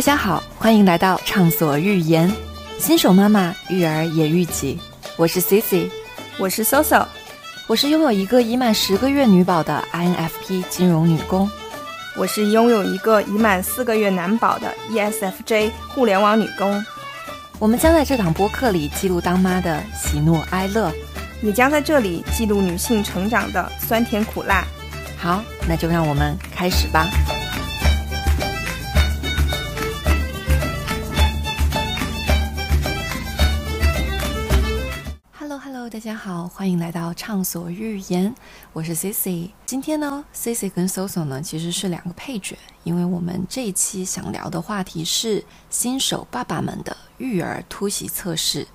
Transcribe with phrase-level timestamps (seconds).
[0.00, 2.32] 大家好，欢迎来到畅所欲言，
[2.78, 4.80] 新手妈妈育儿也育己。
[5.18, 5.90] 我是 Cici，
[6.38, 7.04] 我是 Soso，
[7.66, 11.50] 我是拥有一个已满十个月女宝的 INFP 金融女工，
[12.16, 16.82] 我是拥有一个已满四个月男宝的 ESFJ 互联网女工。
[17.58, 20.90] 我们将在这档播客里记录当妈的喜怒哀乐，
[21.42, 24.64] 也将在这里记录女性成长的酸甜苦辣。
[25.18, 27.06] 好，那就让我们开始吧。
[36.00, 38.34] 大家好，欢迎来到畅所欲言，
[38.72, 39.50] 我是 Cici。
[39.66, 48.66] 今天呢，Cici 跟 Soso 呢其实是两个配角，因为我们这一期想聊的话题是新手爸爸们的育儿突袭测试。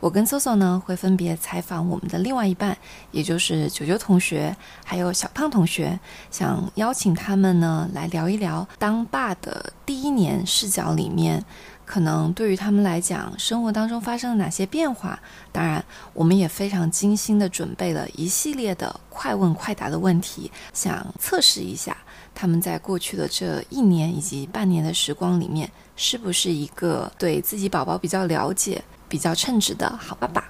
[0.00, 2.74] 我跟 Soso 呢会分别采访我们的另外一半，
[3.10, 6.00] 也就是九九同学，还有小胖同学，
[6.30, 11.44] 想邀请他们呢来聊一聊当爸的第一年视角里面。
[11.90, 15.18] 可能对于他们来讲，生活当中发生了哪些变化？
[15.50, 21.96] 当然，我们也非常精心的准备了一系列的快问快答的问题，想测试一下
[22.32, 30.44] 他们在过去的这一年以及半年的时光里面，是不是一个对自己宝宝比较了解、比较称职的好爸爸。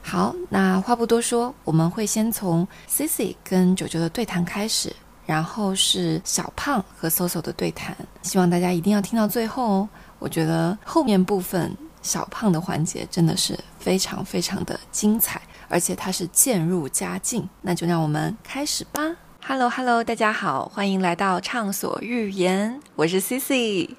[0.00, 4.90] 好，那话不多说，我们会先从 Cici 跟九九的对谈开始，
[5.26, 9.88] 然后是小胖和 Soso 的对谈，希望大家一定要听到最后哦。
[10.18, 17.48] 我觉得后面部分小胖的环节真的是非常非常的精彩，而且它是渐入佳境。
[17.62, 19.16] 那就让我们开始吧。
[19.44, 23.90] Hello Hello，大家好，欢迎来到畅所欲言，我是 Cici。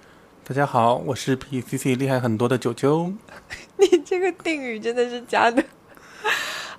[0.44, 3.14] 大家好，我是比 Cici 厉害很多的九九。
[3.78, 5.64] 你这个定语真的是假的。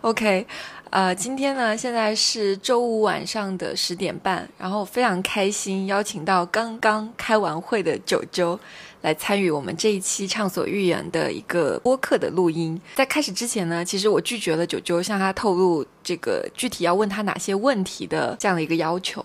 [0.00, 0.46] OK，
[0.90, 8.58] 呃，今天呢，现在是周五晚上的十点半，然后非常开心邀请到刚刚开完会的九九。
[9.02, 12.80] 来参与我们这一期畅所欲言的一个播客的录音。
[12.94, 19.24] 在开始之前呢，其实我拒绝了九九向他透露这个具体要问他哪些问题的这样的一个要求。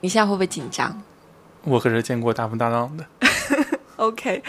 [0.00, 1.02] 你现在会不会紧张？
[1.64, 3.04] 我可是见过大风大浪的。
[3.96, 4.42] OK，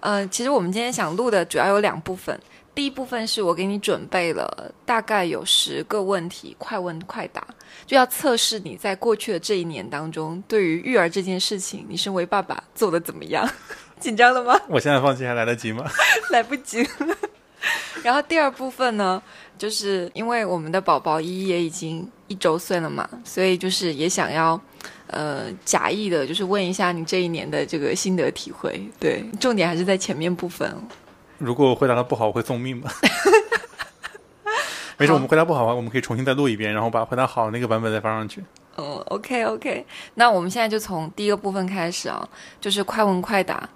[0.00, 2.38] 呃，其实我们今天想录的主要有两部分。
[2.74, 7.42] 第一部分是我给你准备了大概有十个问题，快问快答，
[7.86, 13.48] 就要测试你在过去的这一年当中，对于育儿这件事情，你身为爸爸做的怎么样？
[14.00, 14.60] 紧张了吗？
[14.68, 15.84] 我现在放弃还来得及吗？
[16.30, 17.16] 来不及了。
[18.04, 19.20] 然后第二部分呢，
[19.58, 24.60] 就是因为我们的宝宝依依也已经一周岁了嘛，所以就是也想要，
[25.08, 28.80] 呃，假意的，就是问一下你这一年的这个心得体会。
[29.00, 30.72] 对，重点还是在前面部分。
[31.38, 32.90] 如果回答的不好，我会送命吗？
[34.98, 38.44] 没事，我们回答不好我们可以重新再录一遍，然后把回答好那个版本再发上去。
[38.76, 39.84] 嗯，OK OK，
[40.14, 42.26] 那我们现在就从第一个部分开始啊，
[42.60, 43.68] 就是快问快答。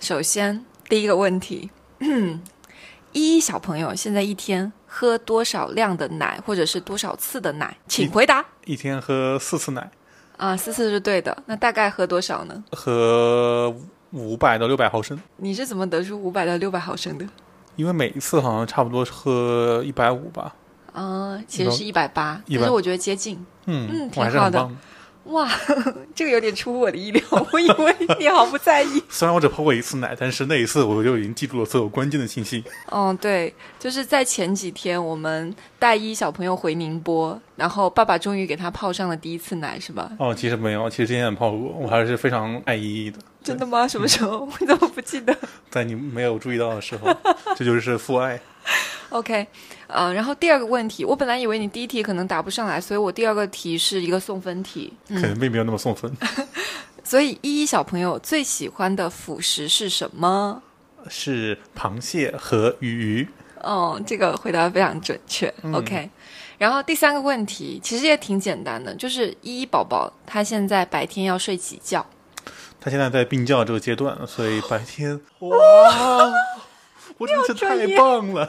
[0.00, 1.70] 首先，第一个问题，
[3.12, 7.76] 依依小朋友现在一天喝多少量的奶，或者是多少次的奶？
[7.88, 8.44] 请回答。
[8.64, 9.90] 一天喝四次奶。
[10.36, 11.36] 啊，四次是对的。
[11.46, 12.62] 那大概喝多少呢？
[12.72, 13.74] 喝
[14.12, 15.20] 五百到六百毫升。
[15.36, 17.26] 你是怎么得出五百到六百毫升的？
[17.74, 20.54] 因为每一次好像差不多喝一百五吧。
[20.92, 23.44] 嗯，其实是一百八，但是我觉得接近。
[23.66, 24.70] 嗯嗯，挺好的。
[25.28, 25.48] 哇，
[26.14, 27.22] 这个有点出乎我的意料，
[27.52, 29.02] 我以为你毫不在意。
[29.08, 32.64] 虽然我只泡过一次奶，但是那一次我就已经记住了所有关键的信息。
[32.90, 40.10] 嗯，对，就是在前几天我们带一小朋友回宁波，然后爸爸终于给他泡上了第一次奶，是吧？
[40.18, 43.18] 哦，其实没有，其实之前也泡过，我还是非常爱依依的。
[43.42, 43.86] 真的吗？
[43.88, 44.40] 什么时候？
[44.40, 45.36] 我怎么不记得？
[45.70, 47.14] 在你没有注意到的时候，
[47.56, 48.40] 这就是父爱。
[49.10, 49.46] OK，
[49.86, 56.14] 呃，然后第二个问题，我本来以为你第一题可能答不上来，所以我第二个题是一个送分题，可能并没有那么送分。
[57.02, 60.62] 所以依依小朋友最喜欢的辅食是什么？
[61.08, 63.26] 是螃蟹和鱼。
[63.62, 65.52] 哦，这个回答非常准确。
[65.72, 66.10] OK，
[66.58, 72.04] 然后第三个问题其实也挺简单的，就是依依宝宝他现在白天要睡几觉？
[72.88, 75.50] 他现在在病教这个阶段，所以白天 哇，
[77.18, 78.48] 我真是太棒了。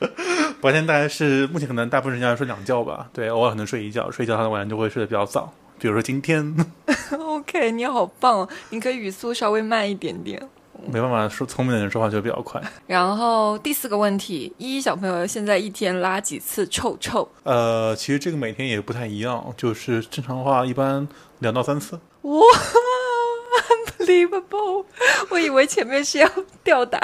[0.60, 5.52] 白天大概是目前可能大部分人要睡两觉吧，对，偶尔可能睡一觉，睡觉他的晚上就会睡得比较早。
[5.78, 6.52] 比如说今天，
[7.16, 10.42] OK，你好棒哦，你可以语速稍微慢一点点。
[10.90, 12.60] 没办法，说聪明的人说话就比较快。
[12.88, 17.28] 然后第四个问题，依依小朋友现在一天拉几次臭臭？
[17.44, 21.06] 呃，其实这个每天也不太一样，就是正常的话一般
[21.38, 22.00] 两到三次。
[22.22, 22.32] 哇
[24.26, 24.84] unbelievable！
[25.30, 26.28] 我以为前面是要
[26.62, 26.98] 吊打。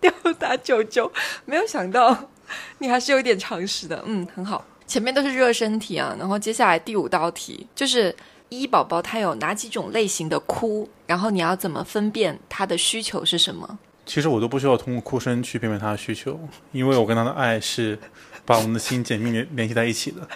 [0.00, 1.10] 吊打九九，
[1.46, 2.28] 没有想到
[2.76, 4.62] 你还是有点常识的，嗯，很好。
[4.86, 8.14] 前面都是热身题啊，然后接下来第五道题就是
[8.50, 13.78] 一宝宝他有哪几种类型的哭，然后你要怎么分辨他的需求是什么？
[14.04, 16.38] 其实我都不需要通过哭声去辨别他的需求，
[16.72, 17.98] 因为我跟他的爱是
[18.44, 20.28] 把我们的心紧密联联系在一起的。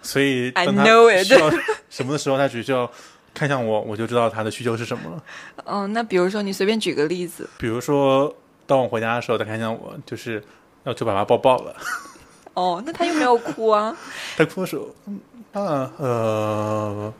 [0.00, 1.50] 所以当他需要
[1.90, 2.88] 什么的时候，他只需要
[3.34, 5.22] 看向我，我就知道他的需求是什么了。
[5.64, 7.48] 嗯，那比如说你随便举个例子。
[7.58, 8.34] 比如说，
[8.66, 10.42] 当我回家的时候，他看向我，就是
[10.84, 11.74] 要求把他抱抱了。
[12.54, 13.96] 哦，那他又没有哭啊。
[14.36, 15.18] 他哭的时候，嗯
[15.54, 15.60] 那
[15.98, 17.12] 呃，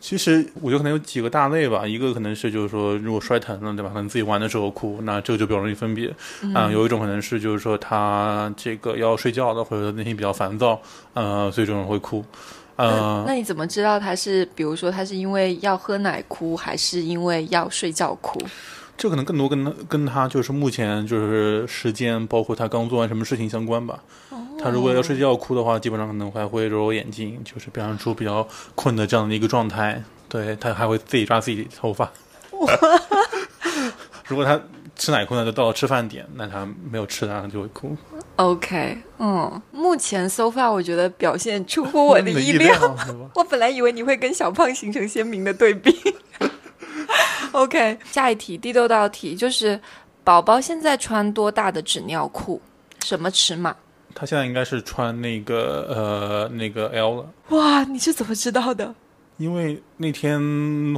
[0.00, 1.86] 其实我觉得可能有几个大类吧。
[1.86, 3.88] 一个可能是就是说，如果摔疼了，对吧？
[3.88, 6.14] 可能自己玩的时候哭，那这个就比较容易分别。
[6.54, 10.80] 啊、有一种可能是就是说他这个要睡觉了，或者说内心比较烦躁，
[11.14, 12.24] 呃，所以这种人会哭。
[12.80, 18.40] 那呃，那你怎么知道他是，比如说他是因为要喝奶哭，还是因为要睡觉哭？
[18.96, 23.98] 这可能更多跟他跟他就是目前就是时间，包括他刚做完什么事情相关吧。
[24.62, 30.02] 他如果要睡觉哭的话，基本上可能还会揉揉眼睛，就是表现出比较困的这样的一个状态。
[30.28, 32.10] 对他还会自己抓自己头发。
[34.28, 34.60] 如果他
[35.00, 37.96] 吃奶哭呢，就到了吃饭点，那他没有吃，然后就会哭。
[38.36, 42.96] OK，嗯，目前 so far 我觉得表现出乎我的意料，料。
[43.34, 45.90] 我本来以为你会跟小胖形成鲜明的对比。
[47.52, 49.80] OK，下一题，第六道题就是
[50.22, 52.60] 宝宝现在穿多大的纸尿裤？
[53.02, 53.74] 什么尺码？
[54.14, 57.32] 他现在应该是穿那个呃那个 L 了。
[57.56, 58.94] 哇，你是怎么知道的？
[59.40, 60.38] 因为那天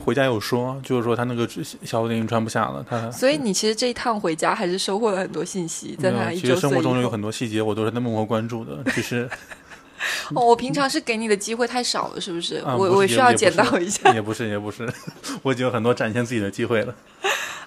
[0.04, 1.48] 回家有说，就是说他那个
[1.84, 9.30] 小的已经穿不下了，他所以你其实这一趟回家还是收获了很多信息，在他一周岁其实生活中有很多细节我都是在默默关注的， 就是
[10.34, 12.56] 哦，我平常是给你的机会太少了，是不是？
[12.56, 14.12] 啊我我需要捡到一下。
[14.12, 14.92] 也不是也不是，
[15.42, 16.92] 我已经有很多展现自己的机会了。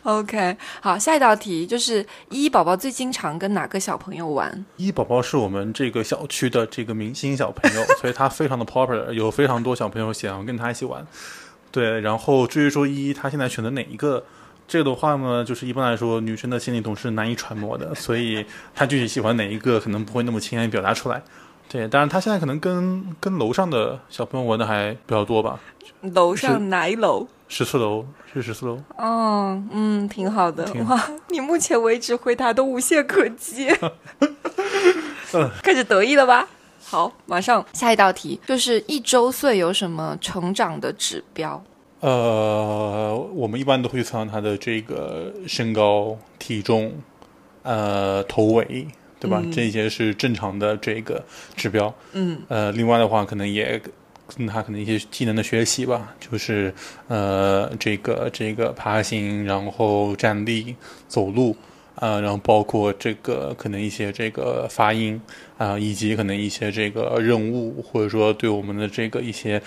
[0.06, 4.66] OK，好，下一道题就是依依宝宝最经常跟哪个小朋友玩？
[4.78, 11.04] 一宝宝是我们这个小区的这个明星小朋友，所以他非常的 popular， 有非常多小朋友想要跟他一起玩。
[11.72, 14.24] 对，然后至于说一他现在选择哪一个，
[14.68, 21.24] 这个的话呢，就是一般来说女生的心理总是难以揣摩的，所以她具体喜欢哪一个，可能不会那么轻易表达出来。
[21.68, 25.60] 对，当然他现在可能跟跟楼上的小朋友玩的还比较多吧，
[26.02, 27.28] 楼上哪一楼？
[27.48, 28.78] 十四楼是十四楼。
[28.98, 30.86] 哦，嗯，挺好的挺。
[30.88, 33.70] 哇，你目前为止回答都无懈可击，
[35.34, 36.48] 嗯 开始得意了吧？
[36.84, 41.64] 好，马上下一道题就是一周岁有什么成长的指标？
[42.02, 46.94] 呃，我们一般都会测量他的这个身高、体重、
[47.64, 48.88] 呃头围，
[49.20, 49.40] 对吧？
[49.44, 51.24] 嗯这些是正常的这个
[51.56, 51.92] 指标。
[52.14, 53.82] 嗯呃，另外的话，可能也
[54.28, 56.74] 跟他可能一些技能的学习吧，就是
[57.08, 60.76] 呃这个这个爬行，然后站立、
[61.08, 61.56] 走路。
[61.96, 65.18] 啊、然后包括这个可能一些这个发音
[65.58, 69.62] 啊、以及可能一些这个任务，或者说对我们的这个一些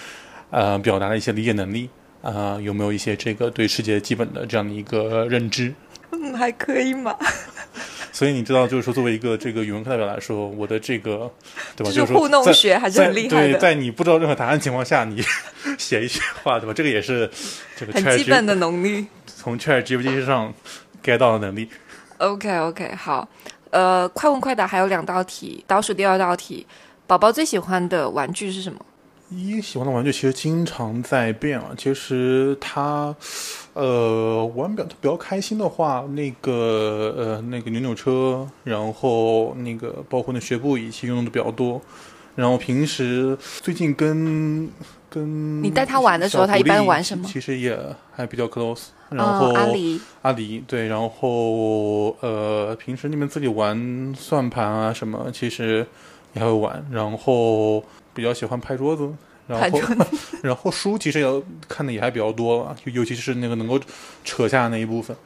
[0.50, 1.88] 呃表达的一些理解能力
[2.20, 5.72] 啊、有没有一些这个对世界基本的这样的一个认知？
[6.10, 7.16] 嗯，还可以嘛，
[8.12, 11.30] 所以你知道，就是说，作为一个这个语文课代表来说，我的这个，
[11.76, 11.90] 对吧？
[11.92, 15.22] 就糊弄学还是很厉害的对，的在你不知道任何答案情况下，你
[15.78, 16.72] 写一句话，对吧？
[16.74, 17.30] 这个也是
[17.76, 19.06] 这个很基本的能力。
[19.26, 20.52] 从 Chat GPT 上
[21.04, 21.68] get 到的能力。
[22.18, 23.28] OK OK，好，
[23.70, 26.66] 呃，快问快答还有两道题，倒数第二道题，
[27.06, 28.80] 宝宝最喜欢的玩具是什么？
[29.30, 31.66] 一喜欢的玩具其实经常在变啊。
[31.76, 33.14] 其实他，
[33.78, 41.80] 呃，玩比较比较开心的话，那个呃那个扭扭车，然后那个包括那学步仪，其实用的比较多。
[42.34, 44.68] 然后平时最近跟
[45.08, 47.76] 跟你带他玩的时候他一般玩什么其实也
[48.12, 48.88] 还比较 close。
[49.10, 55.86] 然哦后、阿狸，阿狸对，然后呃，平时你们自己玩算盘啊什么，其实
[56.34, 56.84] 也还会玩。
[56.90, 57.82] 然后
[58.12, 59.08] 比较喜欢拍桌子，
[59.48, 59.80] 然后
[60.42, 63.80] 然后书其实也看的也还比较多了，尤尤其是那个能够
[64.22, 65.16] 扯下那一部分。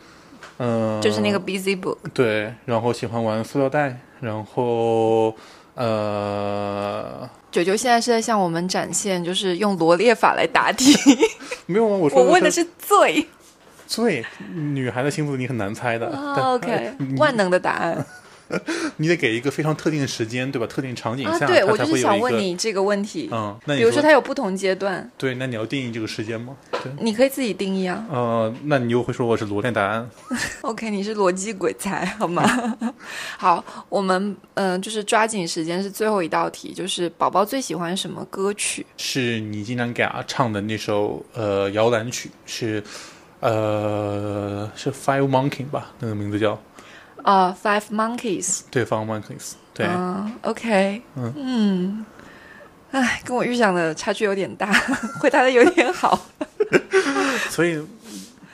[0.59, 1.97] 嗯、就是那个 Busy Book。
[2.15, 5.35] 对，然后喜欢玩塑料袋，然后
[5.75, 10.95] 呃，九九现在是在向我们展现，就是用罗列法来答题。
[11.67, 13.27] 没有啊，我说我问的是最
[13.87, 14.25] 最
[14.55, 16.07] 女孩的心思你很难猜的。
[16.37, 18.07] OK 万能的答案
[18.99, 20.67] 你得给一个非常特定的时间，对吧？
[20.67, 21.39] 特定场景啊！
[21.39, 23.29] 下，对，我就是想问你这个问题。
[23.33, 26.57] 嗯，那你比如说它有不同阶段，对，那你要定义这个时间吗？
[26.71, 28.07] 对，你可以自己定义啊。
[28.11, 30.09] 呃，那你又会说我是罗列答案？
[30.63, 32.43] OK，你是逻辑鬼才好吗？
[33.39, 38.85] 好，我们嗯、呃就是抓紧时间，是最后一道题，就是宝宝最喜欢什么歌曲？
[38.97, 42.83] 是你经常给他唱的那首呃摇篮曲，是
[43.41, 45.91] 呃是 Five Monkey 吧？
[45.99, 46.61] 那个名字叫
[47.23, 48.61] 啊、f i v e Monkeys。
[48.71, 49.53] 对 Five Monkeys。
[49.75, 52.07] 对，嗯，OK，嗯嗯
[52.91, 54.71] 唉，跟我预想的差距有点大，
[55.19, 56.27] 回答的有点好。
[57.49, 57.83] 所以，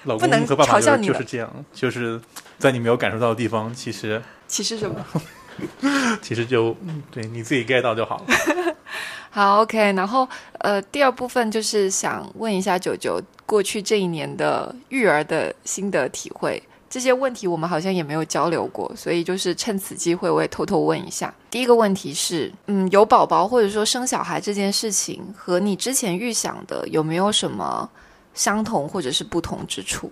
[0.05, 2.21] 老不能公和爸爸就是这样，就是
[2.59, 5.05] 在你没有感受到的地方，其实其实什么？
[6.23, 8.75] 其实就嗯对你自己 get 到就好了。
[9.31, 9.93] 好，OK。
[9.95, 10.29] 然后
[10.61, 16.63] 呃，第二部分就是想问一下九九，过去这一年的育儿的心得体会。
[16.91, 21.33] 这些问题我们好像也没有交流过，所以就是趁此机会，我也偷偷问一下。
[21.51, 27.89] 第一个问题是，嗯，有宝宝或者说生小孩这件事情，和你之前预想的有没有什么
[28.33, 30.11] 相同或者是不同之处？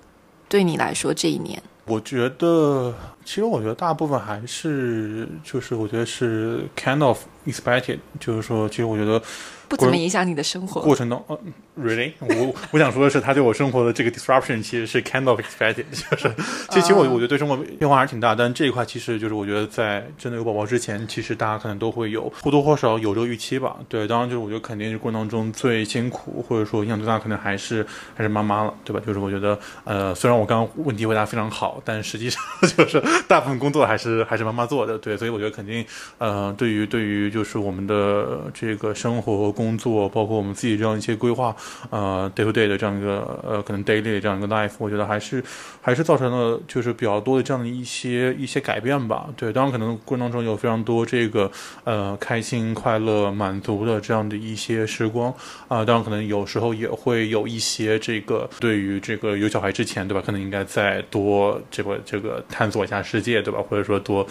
[0.48, 9.20] 对你来说，这一年，我觉得，其实我觉得大部分还是就是我觉得是 kind of expected，就是说，其实我觉得
[9.68, 10.80] 不怎么影响你的生活。
[10.80, 11.38] 过程中，呃
[11.80, 16.30] ，really，我我想说的是，他对我生活的这个 disruption 其实是 kind of expected，就是
[16.70, 23.76] 其实其实我我觉得对生活变化还是挺大，但这一块其实就是我觉得在真的有宝宝之前，其实大家可能都会有或多或少有这个预期吧。
[23.88, 29.02] 对，当然就是我觉得肯定是过程当中最辛苦或者说影响最大，可能还是还是妈妈了，对吧？
[29.06, 32.42] 就是我觉得，呃，虽然我刚刚问题回答非常好，但实际上
[32.76, 35.84] 就是大部分工作还是还是妈妈做的，对，所以我觉得肯定，
[36.18, 41.56] 呃，对于对于就是我们的这个生活、工作，包括我们自己这样一些规划，
[41.90, 45.42] 呃，day to day 的这样一个呃，可能 daily 的这样一个 life，我觉得还是
[45.80, 49.26] 还是造成了就是比较多的这样的一些一些改变吧。
[49.36, 51.50] 对，当然可能过程当中有非常多这个
[51.84, 55.32] 呃开心、快乐、满足的这样的一些时光
[55.68, 60.22] 啊、当然可能有时候也会有一些这个对于这个有小孩之前，对吧？
[60.24, 63.60] 可能应该再多这个这个探索一下世界，对吧？
[63.66, 64.26] 或者说多。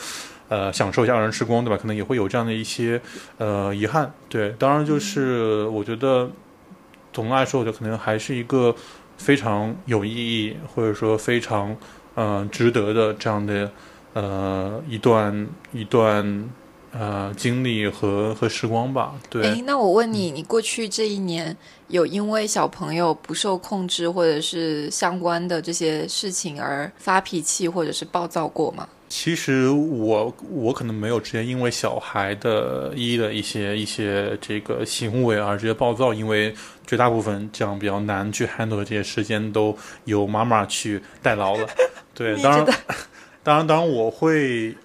[0.47, 1.77] 呃，享受一下二人时光，对吧？
[1.81, 3.01] 可能也会有这样的一些
[3.37, 4.51] 呃遗憾，对。
[4.59, 6.29] 当然，就是我觉得
[7.11, 8.75] 总的来说，我觉得可能还是一个
[9.17, 11.75] 非常有意义，或者说非常
[12.13, 13.71] 呃值得的这样的
[14.13, 16.49] 呃一段一段
[16.91, 19.15] 呃经历和和时光吧。
[19.29, 21.55] 对哎，，那我问你，你过去这一年
[21.87, 28.87] 有因为小朋友不受控制，或者是相关的这些事情而发脾气，或者是暴躁过吗？
[29.07, 36.53] 其实我我可能没有直接因为小孩的一的一些一些这个行为而直接暴躁，因为
[36.87, 41.67] 绝大部分这样比较难去 handle 的这些时间都由妈妈去代劳了。
[42.13, 42.65] 对，当然
[43.43, 44.75] 当然，当然我会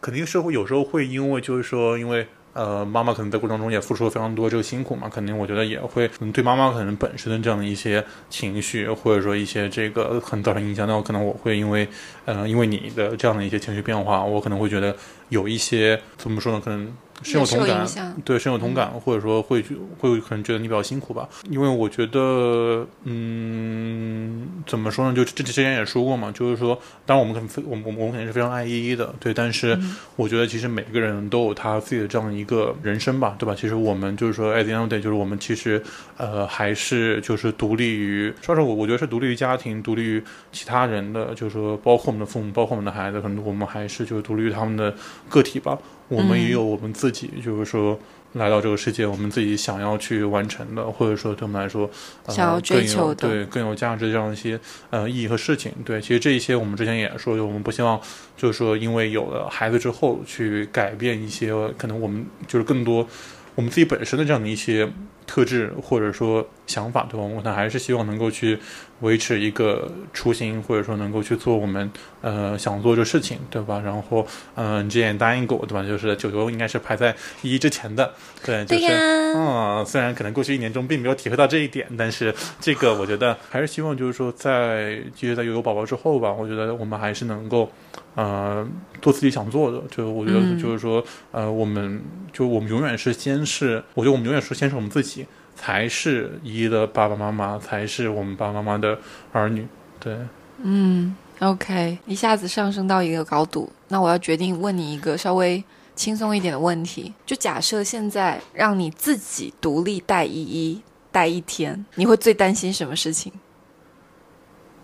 [0.00, 2.26] 肯定是会有时候会因为就是说因为。
[2.54, 11.88] 呃，妈妈可能在过程中也付出了非常多这个辛苦嘛，肯定我觉得也会，可能对妈妈可能本身的这样的一些情绪，或者说一些这个很造成影响，那我可能我会因为
[12.24, 14.94] 呃，因为你的这样的一些情绪变化，我可能会觉得
[15.30, 16.60] 有一些怎么说呢？
[16.62, 17.86] 可能深有同感。
[18.24, 19.64] 对，深有同感，或者说会
[19.98, 25.14] 会可能觉得你比较辛苦吧，因为我觉得，嗯，怎么说呢？
[25.14, 29.78] 就这之前也说过嘛，就是说，当然我们可能非我们我们我们肯定是非常爱依依的，对，但是
[30.16, 33.54] 我觉得其实每个人都有他自己的这样一个人生吧，对吧？
[33.54, 35.82] 其实我们就是说，at the end of the day，就是我们其实
[36.16, 44.94] 呃还是就是独立于，说实话，我我觉得是独立于家庭，独立于其他人的，就是说包括我们的父母，包括我们的孩子，可能我们还是就是独立于他们的
[45.28, 45.78] 个体吧。
[46.08, 47.98] 我们也有我们自己，就是说
[48.34, 51.88] 来到这个世界，我们自己想要去完成的，或者说对我们来说，
[52.26, 54.58] 呃、想要追更有求的对更有价值的这样一些
[54.90, 55.70] 呃意义和事情。
[55.84, 58.00] 对，其实这一些我们之前也说，就我们不希望
[58.36, 63.06] 就是说因为有了孩子之后去改变一些可能我们就是更多
[63.54, 64.90] 我们自己本身的这样的一些
[65.26, 67.22] 特质或者说想法，对吧？
[67.22, 68.58] 我们可能还是希望能够去
[69.00, 73.80] 维持一个初心，或者说能够去做我们呃想做的事情，对吧？
[73.84, 75.86] 然后嗯、呃，你之前也答应过我，对吧？
[75.86, 78.12] 就是九九应该是排在一之前的，
[78.44, 78.86] 对，就是。
[79.34, 87.70] 嗯，虽然可能过去一年中并没有体会到这一点，但是这个我觉得还是希望就是说在，其实在有宝宝之后吧，我觉得我们还是能够，
[88.14, 88.66] 呃，
[89.00, 89.82] 做自己想做的。
[89.90, 92.02] 就我觉得嗯就是说，呃，我们
[92.32, 98.98] 就我们永远是先是，我觉得我们永远是先是我们自己，才是依依的爸爸妈妈，才是我们爸爸妈妈的
[99.32, 99.66] 儿女。
[99.98, 100.16] 对，
[100.62, 105.62] 嗯，OK，一下子上升到一个高度，那我要决定问你一个稍微
[105.94, 113.32] 轻松一点的问题，就假设现在让你自己独立带依依带一天，你会最担心什么事情？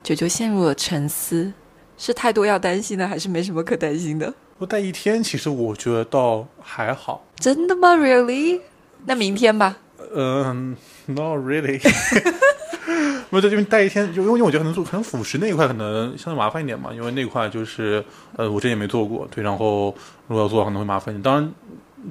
[0.02, 1.52] 九九陷入了沉思，
[1.98, 4.32] 是太多要担心的，还是没什么可担心的？
[4.56, 7.22] 我带一天，其实我觉得倒还好。
[7.36, 8.60] 真的吗？Really？
[9.04, 9.76] 那明天吧。
[10.14, 10.74] 嗯、
[11.06, 11.80] n o t really。
[13.30, 18.02] 没有，就因为带一天，就因为我觉得可能做可能辅食那一块可能相对麻烦一点嘛，因为那块就是
[18.36, 19.94] 呃我之前也没做过，对，然后
[20.26, 21.22] 如果要做可能会麻烦一点。
[21.22, 21.52] 当然，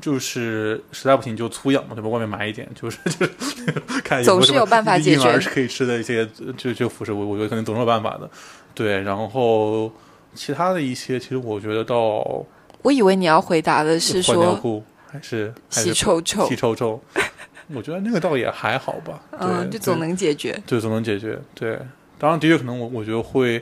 [0.02, 2.10] 就是实在不行就粗养嘛，对吧？
[2.10, 3.32] 外面买一点，就是就是
[4.04, 6.28] 看总是有办法解决婴儿是可以吃的一些
[6.58, 8.30] 就就辅食，我我觉得可能总是有办法的。
[8.74, 9.92] 对，然后
[10.36, 12.24] 其他的一些，其实我觉得到
[12.82, 17.02] 我以为你要回答的是说裤还是还洗是臭臭洗，臭臭。
[17.74, 21.38] 我觉得那个倒也还好吧，嗯，就总能解决，对，总能解决。
[21.54, 21.78] 对，
[22.18, 23.62] 当然的确可能我我觉得会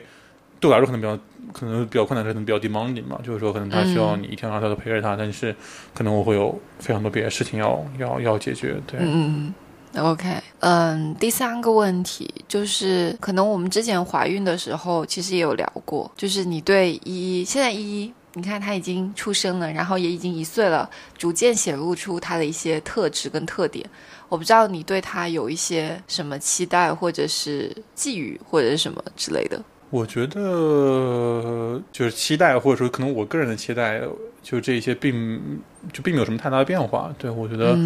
[0.60, 1.18] 对我来说可能比较
[1.52, 5.54] 可能比较困难，可能比较 demanding 嘛，就是说可能他需要你一天二十四都陪着他，但是
[5.94, 8.76] 可能我会有非常多别的事情要要要解决。
[8.86, 9.54] 对，嗯
[9.94, 10.28] 嗯，OK，
[10.60, 18.12] 嗯，第三个问题就是可能我们之前怀孕的时候其实也有聊过，就是你对依依现在依依。
[18.38, 20.86] 你看她已经出生了，然后也已经一岁了，
[21.16, 23.88] 逐渐显露出她的一些特质跟特点。
[24.28, 29.58] 我不知道你对她有一些什么期待，或者是寄予，或者是什么之类的。
[29.90, 34.00] 我觉得就是期待，或者说可能我个人的期待，
[34.42, 35.60] 就这些并
[35.92, 37.14] 就并没有什么太大的变化。
[37.18, 37.78] 对我觉得，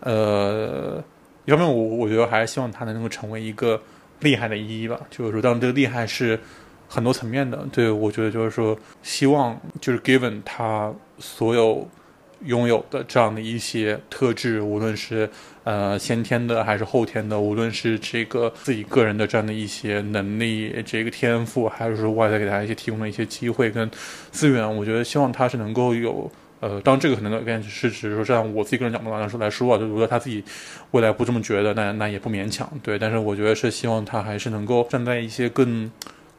[0.00, 1.02] 呃，
[1.44, 3.80] 一方面我我觉得还是希望他能够成为一个
[4.20, 5.00] 厉害的一一吧。
[5.10, 6.38] 就是说，当然这个厉害是。
[6.86, 11.88] 很多层面的，对我觉得就是说，希望就是 given 他所有
[12.44, 15.28] 拥有的这样的一些特质，无论是
[15.64, 23.90] 呃先天的还是后天的，无论是这个自己个人的这样的一些能力、这个天赋，还是说外在给他一些提供的一些机会跟
[24.30, 26.30] 资源，我觉得希望他是能够有
[26.60, 30.44] 呃，当然这个可能是只是指说站在我自己个人角度来说来说啊，就如果他自己
[30.92, 32.98] 未来不这么觉得，那那也不勉强，对。
[32.98, 35.90] 但是我觉得是希望他还是能够站在一些更。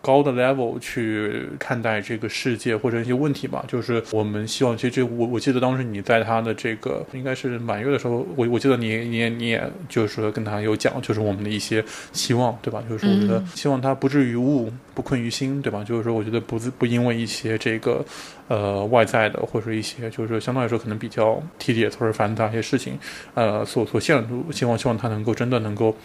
[0.06, 11.84] 高的 level 去看待这个世界或者一些问题吧，就是我们希望，其实这我我记得当时你在他的这个应该是满月的时候，我我记得你你也你也就是说跟他有讲，就是我们的一些
[12.14, 12.84] 希望，对吧？
[12.88, 15.84] 就是说我觉得希望他不至于物不困于心，对吧？
[15.84, 18.06] 就是说我觉得不不因为一些这个
[18.48, 22.96] 呃外在的或者一些就是说相对来说可能比较 tedious 或者繁杂一些事情，
[23.34, 25.96] 呃所所限制，希望希望他能够真的能够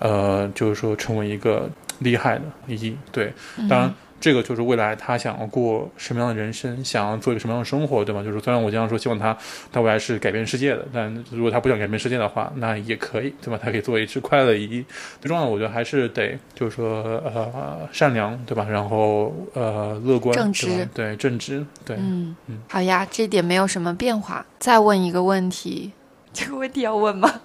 [0.00, 1.70] 呃就是说成为一个。
[2.00, 3.32] 厉害的，一对，
[3.68, 8.22] 当然这个就是未来他想要过什么样的人生，想要做一个什么样的生活，对吧？
[8.22, 9.36] 就是虽然我经常说希望他
[9.70, 13.60] 他未来是改变世界的，但如果他不想改变世界的话，那也可以，对吧？
[13.62, 14.84] 他可以做一只快乐一。
[15.20, 18.66] 最重要的，我觉得还是得就是说呃善良，对吧？
[18.68, 24.44] 然后呃乐观，正直，对正直，对，嗯嗯，好呀，这点没有什么变化。
[24.58, 25.92] 再问一个问题，
[26.32, 27.40] 这个问题要问吗？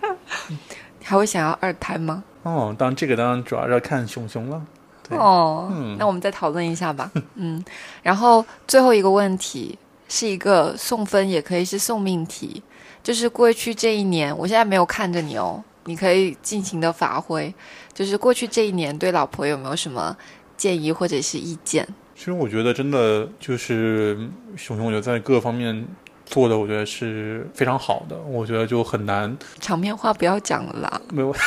[1.04, 2.24] 还会想要二胎吗？
[2.44, 4.62] 哦，当然这个当然主要是要看熊熊了。
[5.10, 7.10] 哦，嗯那我们再讨论一下吧。
[7.34, 7.62] 嗯，
[8.02, 9.78] 然后最后一个问题
[10.08, 12.62] 是一个送分，也可以是送命题，
[13.02, 17.52] 就是过去这一年，我现在没有看着你哦，你可以尽情的发挥。
[17.92, 20.16] 就是过去这一年，对老婆有没有什么
[20.56, 21.86] 建议或者是意见？
[22.16, 24.16] 其实我觉得真的就是
[24.56, 25.86] 熊熊，我觉得在各个方面
[26.24, 28.16] 做的，我觉得是非常好的。
[28.26, 31.00] 我觉得就很难，场面话不要讲了啦。
[31.12, 31.34] 没有。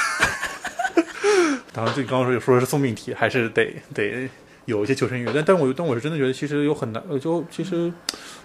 [1.78, 4.28] 然后这刚刚说说的是送命题，还是得得
[4.66, 5.28] 有一些求生欲。
[5.32, 7.94] 但但我但我是真的觉得，其实有很难，就其实，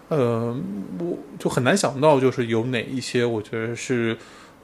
[0.09, 0.55] 呃，
[0.99, 4.14] 我就很难想到，就是有哪一些我觉得是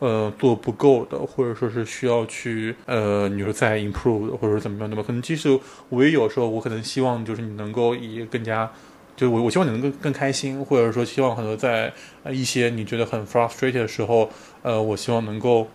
[0.00, 5.02] 呃做不够的，或者说是需要去呃，你说再 improve 或者怎么样，对吧？
[5.02, 8.70] 可能其实我也有时候，我可能希望就是你能够以更加，
[9.16, 11.90] 就我我希望你能够更开心，或者说希望很多在
[12.28, 14.28] 一些你觉得很 frustrated 的时候，
[14.60, 15.66] 呃，我希望能够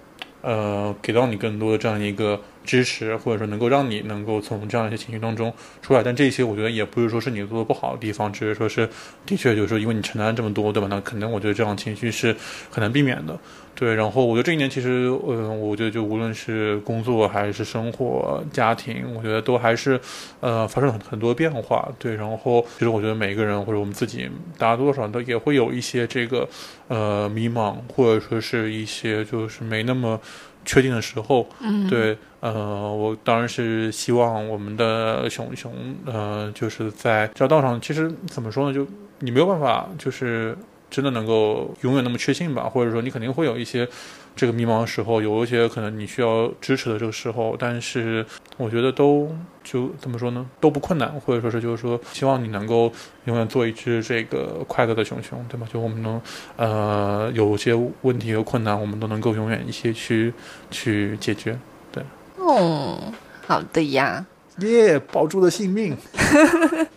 [0.44, 2.40] 呃给到你更多的这样一个。
[2.64, 8.88] 支持，或者说能够让你能够从这样一些情绪当中出来，但这些我觉得也不是说是你做的不好的地方，只是说是
[9.26, 10.88] 的确就是说因为你承担这么多，对吧？
[10.90, 12.36] 那可能我觉得这样情绪是
[12.70, 13.38] 很难避免的，
[13.76, 13.94] 对。
[13.96, 20.00] 然后我觉得这一年其实，嗯，我觉得就无论是工作还是生活、家庭，我觉得都还是
[20.40, 22.16] 呃发生了很很多变化，对。
[22.16, 26.48] 然后其实我觉得每一个人或者我们自己，大家多少都也会有一些这个
[26.88, 30.20] 呃迷茫，或者说是一些就是没那么。
[30.66, 35.74] 确定的时候，嗯，对，呃，我当然是希望我们的熊熊，
[36.06, 38.86] 呃，就是在这条道上，其实怎么说呢，就
[39.20, 40.58] 你没有办法，就是
[40.94, 43.90] 真的能够永远那么确信吧，或者说你肯定会有一些。
[44.36, 48.26] 这个迷茫的时候，有一些可能你需要支持的这个时候，但是
[48.58, 49.30] 我觉得都
[49.64, 52.92] 就怎么说呢，都不困难，或者说是就是说，希望你能够
[53.26, 55.68] 永远做一只这个快乐的熊熊，对吗？
[55.72, 56.20] 就我们能
[56.56, 60.34] 呃有些问题和困难，我们都能够永远一些去
[60.72, 61.56] 去解决，
[61.92, 62.04] 对。
[62.40, 63.14] 哦，
[63.46, 64.26] 好的呀，
[64.62, 65.96] 耶，保住了性命。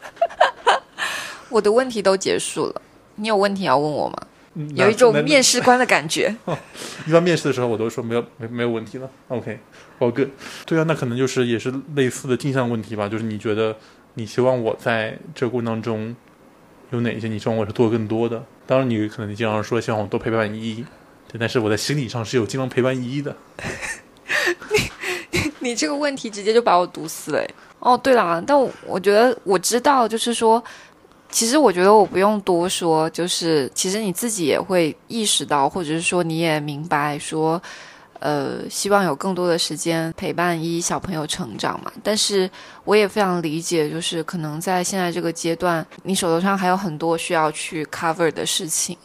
[1.51, 2.81] 我的问题都结束了，
[3.17, 4.17] 你有问题要问我吗？
[4.75, 6.35] 有一种面试官的感觉。
[7.07, 9.11] 一般面试的时候，我都说没有没没有问题了。
[9.29, 10.29] OK，o good。
[10.65, 13.07] 对啊，那可能就是也是类似的镜像问题吧。
[13.07, 13.77] 就是你觉得
[14.15, 16.17] 你希望我在这个过程当中
[16.91, 17.29] 有哪些？
[17.29, 18.43] 你希望我是做更多的？
[18.67, 20.85] 当然，你可能你经常说希望我多陪伴依依，
[21.31, 23.37] 对，但是我在心理上是有经常陪伴依依的。
[24.73, 27.47] 你你这个问题直接就把我毒死了。
[27.79, 30.65] 哦，对了，但我觉得我知道，就是说。
[31.31, 37.61] 其实我觉得我不用多说，就是其实你自己也会意识到，或者是说你也明白说，
[38.21, 41.93] 呃，希望有更多的时间陪伴一小朋友成长嘛。
[42.03, 42.49] 但是
[42.85, 48.97] 我也非常理解，就是可能在现在这个阶段，你手头上还有很多需要去 cover 的事情。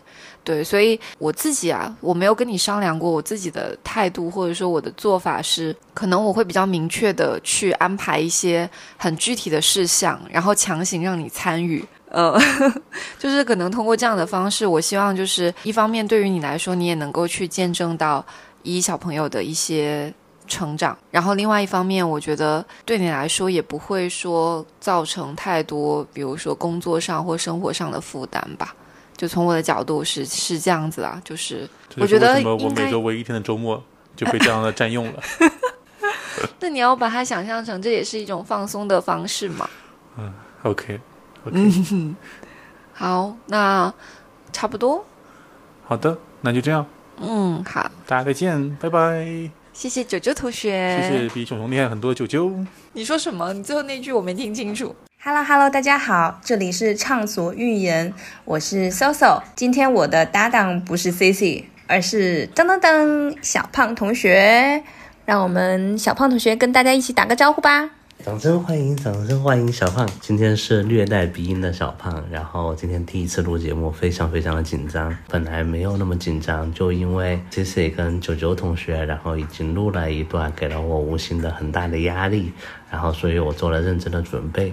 [0.43, 11.85] 对，所以我自己啊，我没有跟你商量过我自己的态度，或者说我的做法是，可能我会比较明确的去安排一些很具体的事项，然后强行让你参与。
[12.11, 12.37] 呃，
[13.17, 18.23] 就是可能通过这样的方式，我希望就是一方面对于你来说，你也能够去见证到
[18.63, 20.13] 一小朋友的一些
[20.47, 28.75] 成长，然后另外一方面，我觉得对你来说也不会说造成太多，比如说工作上或生活上的负担吧。
[29.15, 33.81] 就从我的角度是是这样子啊，就是我觉得我每周唯一一天的周末
[34.15, 35.23] 就被这样的占用了。
[36.59, 39.69] 那你要把它想象成这也是一种放松的方式嘛？
[40.17, 40.99] 嗯，OK。
[41.45, 42.15] 嗯，
[42.93, 43.93] 好，那
[44.51, 45.05] 差不多。
[45.85, 46.85] 好的，那就这样。
[47.19, 49.49] 嗯，好，大家再见，拜拜。
[49.73, 52.51] 谢谢九九同学，谢谢比熊熊厉害很多的九九。
[52.93, 53.53] 你说什么？
[53.53, 54.95] 你最后那句我没听清楚。
[55.23, 59.41] Hello Hello，大家好，这里是畅所欲言，我是 Soso。
[59.55, 64.83] 今天我的搭档不是 Cici，而是噔噔噔小胖同学。
[65.25, 67.91] 让我们小胖同学跟大家一起打个招呼吧。
[68.23, 70.07] 掌声欢迎，掌声欢迎小胖。
[70.19, 75.15] 今天是略带鼻音的小胖，然后今天第一次录节目，非常非常的紧张。
[75.27, 82.53] 本来没有那么紧张，就因为 C C 跟九九同学，然后已经录了一段，给了我无形的很大的压力，
[82.91, 84.71] 然后所以我做了认真的准备。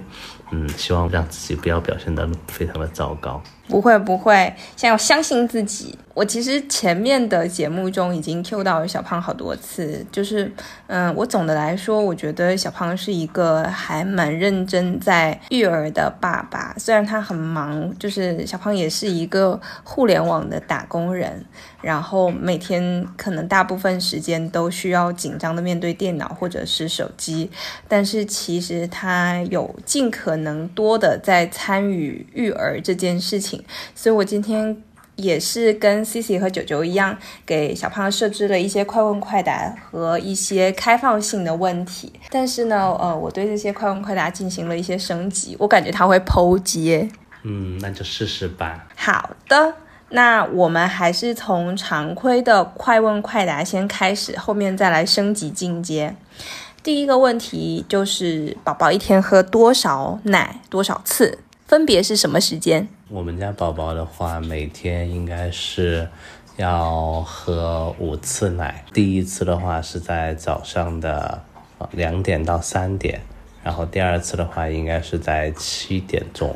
[0.50, 3.42] 嗯，希望让自己不要表现得非常的糟糕。
[3.66, 4.34] 不会不会，
[4.76, 5.98] 现在要相信自己。
[6.18, 10.50] 我其实前面的节目中已经 Q 到小胖好多次，就是，
[10.88, 16.74] 嗯，我总的来说，我觉得小胖是一个还蛮认真在育儿的爸爸。
[16.76, 21.44] 虽然他很忙，就是小胖也是一个互联网的打工人，
[21.80, 27.48] 然后每天可能大部分时间都需要紧张的面对电脑或者是手机，
[27.86, 33.62] 但是其实他有尽可能多的在参与育儿这件事情。
[33.94, 34.76] 所以，我今天
[35.18, 42.12] 也是跟 Cici 和九九一样，给小胖设置了一些快问快答和一些开放性的问题。
[42.30, 47.08] 但是呢，呃，我对这些快问快答进行了一些升级，我感觉他会剖接。
[47.42, 48.86] 嗯，那就试试吧。
[48.94, 49.74] 好的，
[50.10, 56.14] 那我们还是从常规的快问快答先开始，后面再来升级进阶。
[56.84, 61.40] 第一个问题就是，宝宝一天喝多少奶，多少次？
[61.66, 62.88] 分别是什么时间？
[63.10, 66.06] 我们家宝宝的话，每天应该是
[66.58, 68.84] 要喝五次奶。
[68.92, 71.42] 第一次的话是在早上的
[71.92, 73.22] 两点到三点，
[73.64, 76.54] 然后第二次的话应该是在七点钟，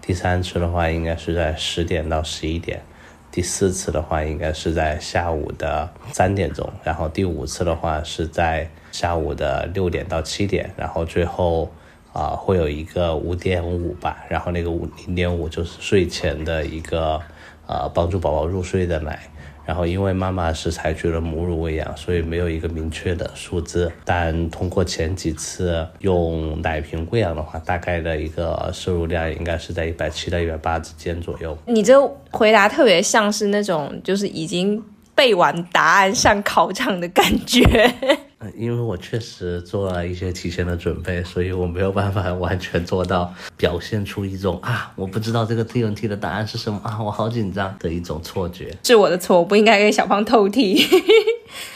[0.00, 2.82] 第三次的话应该是在十点到十一点，
[3.30, 11.70] 第四次的话应该是在下午的三点钟，然后第五次的话是在下午的六点到七点，然后最后。
[12.12, 17.20] 啊，会有一个五点五吧，然后那个五零点五就是睡前的一个，
[17.66, 19.18] 呃，帮助宝宝入睡的奶。
[19.64, 23.90] 然后因为妈妈是采取了母乳喂养，所以没有一个明确的数字。
[24.04, 31.56] 但通过前几次用奶瓶喂养的话，大概的一个摄入量应该是在一百七到一百八之间左右。
[31.66, 31.96] 你这
[32.32, 34.82] 回答特别像是那种就是已经
[35.14, 37.62] 背完答案上考场的感觉。
[38.56, 48.76] 因为我确实做了一些提前的准备，所以我没有办法完全做到表现出一种啊，我不知道这个 T N T 的答案是什么啊，我好紧张的一种错觉。
[48.82, 50.86] 是我的错，我不应该给小胖透题。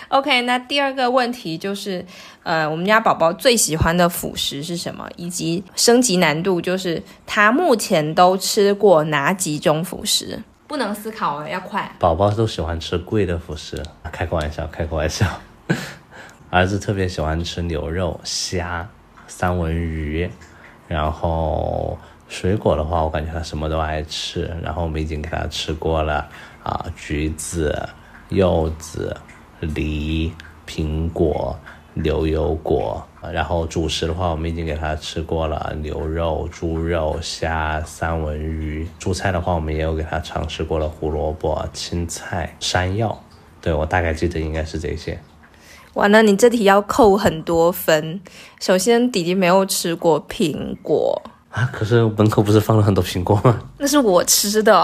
[0.08, 2.04] OK，那第二个问题就是，
[2.44, 5.08] 呃，我们家宝宝最喜欢的辅食是什么？
[5.16, 10.42] 以及升级难度就是他目前都吃过哪几种辅食？
[10.68, 11.92] 不能思考了，要快。
[11.98, 15.26] 宝宝都喜欢吃贵的辅食，开个玩笑，开个玩笑。
[16.56, 18.88] 儿子特别喜欢吃牛肉、虾、
[19.26, 20.26] 三文鱼，
[20.88, 24.50] 然后水果的话，我感觉他什么都爱吃。
[24.62, 26.26] 然后我们已经给他吃过了
[26.62, 27.86] 啊，橘子、
[28.30, 29.14] 柚子、
[29.60, 30.32] 梨、
[30.66, 31.54] 苹果、
[31.92, 33.06] 牛油果。
[33.30, 38.88] 然后主食的话，我们已经给他吃过了牛肉、猪肉、虾、三文鱼。
[38.98, 43.22] 蔬菜的话，我们也有给他尝试过了胡萝卜、青菜、山药。
[43.60, 45.20] 对我大概记得应该是这些。
[45.96, 48.20] 完了，你这题要扣很多分。
[48.60, 53.58] 首先，弟弟没有吃过苹果啊，可是门口不是放了很多苹果吗？
[53.78, 54.74] 那是我吃的。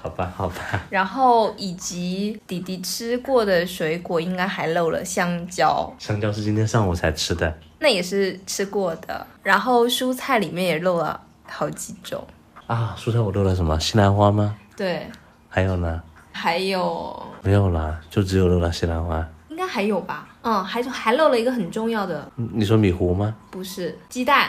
[0.00, 0.54] 好吧，好吧。
[0.88, 5.92] 然后，以及弟弟吃过的水果应该还漏了香蕉。
[5.98, 9.26] 香蕉是今天上午才吃的，那也是吃过的。
[9.42, 12.24] 然后蔬菜里面也漏了好几种。
[12.68, 13.76] 啊，蔬菜我漏了什么？
[13.80, 14.56] 西兰花吗？
[14.76, 15.04] 对，
[15.48, 16.00] 还有呢？
[16.30, 19.28] 还有没有啦，就只有漏了西兰花。
[19.48, 20.28] 应该还有吧？
[20.42, 23.34] 嗯，还还漏了一个很重要的，嗯你说米糊吗？
[23.50, 24.48] 不是鸡蛋。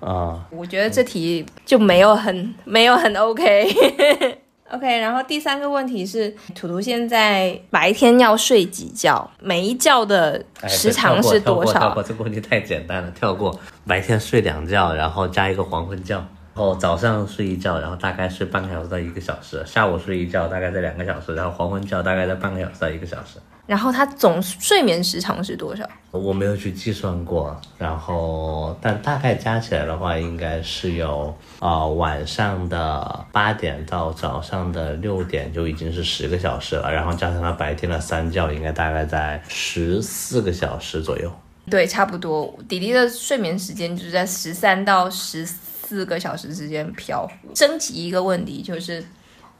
[0.00, 3.68] 啊，我觉得这题就没有很没有很 OK。
[4.72, 9.30] OK，然后第三个问题是，图图现在白天要睡几觉？
[9.38, 11.72] 每一觉的哎时长是多少？
[11.72, 13.54] 跳过跳过这个问题太简单了，跳过。
[13.86, 23.38] 白天睡两觉，然后加一个黄昏觉，然后早上睡一觉，然后大概睡半个小时到一个小时，下午睡一觉，大概在两个小时，然后黄昏觉大概在半个小时到一个小时。
[23.66, 25.88] 然后他总睡眠时长是多少？
[26.10, 41.32] 我没有去计算过，然后但大概加起来的话，应该是有啊、呃晚上的八点到早上的六点就已经是十个小时了，然后加上他白天的三觉，应该大概在十四个小时左右。
[41.70, 42.52] 对，差不多。
[42.68, 47.54] 迪迪的睡眠时间就是在十三到十四个小时之间飘忽。
[47.54, 49.02] 升级一个问题就是，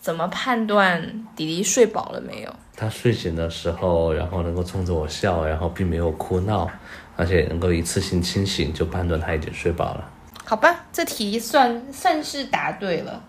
[0.03, 1.01] 怎么判断
[1.37, 2.53] 弟弟睡饱了没有？
[2.77, 6.69] 他睡醒的时候，然后能够冲着我笑，然后并没有哭闹，
[7.17, 10.11] 而且能够一次性清醒，就判断他已经睡饱了。
[10.45, 13.23] 好吧，这题算算是答对了。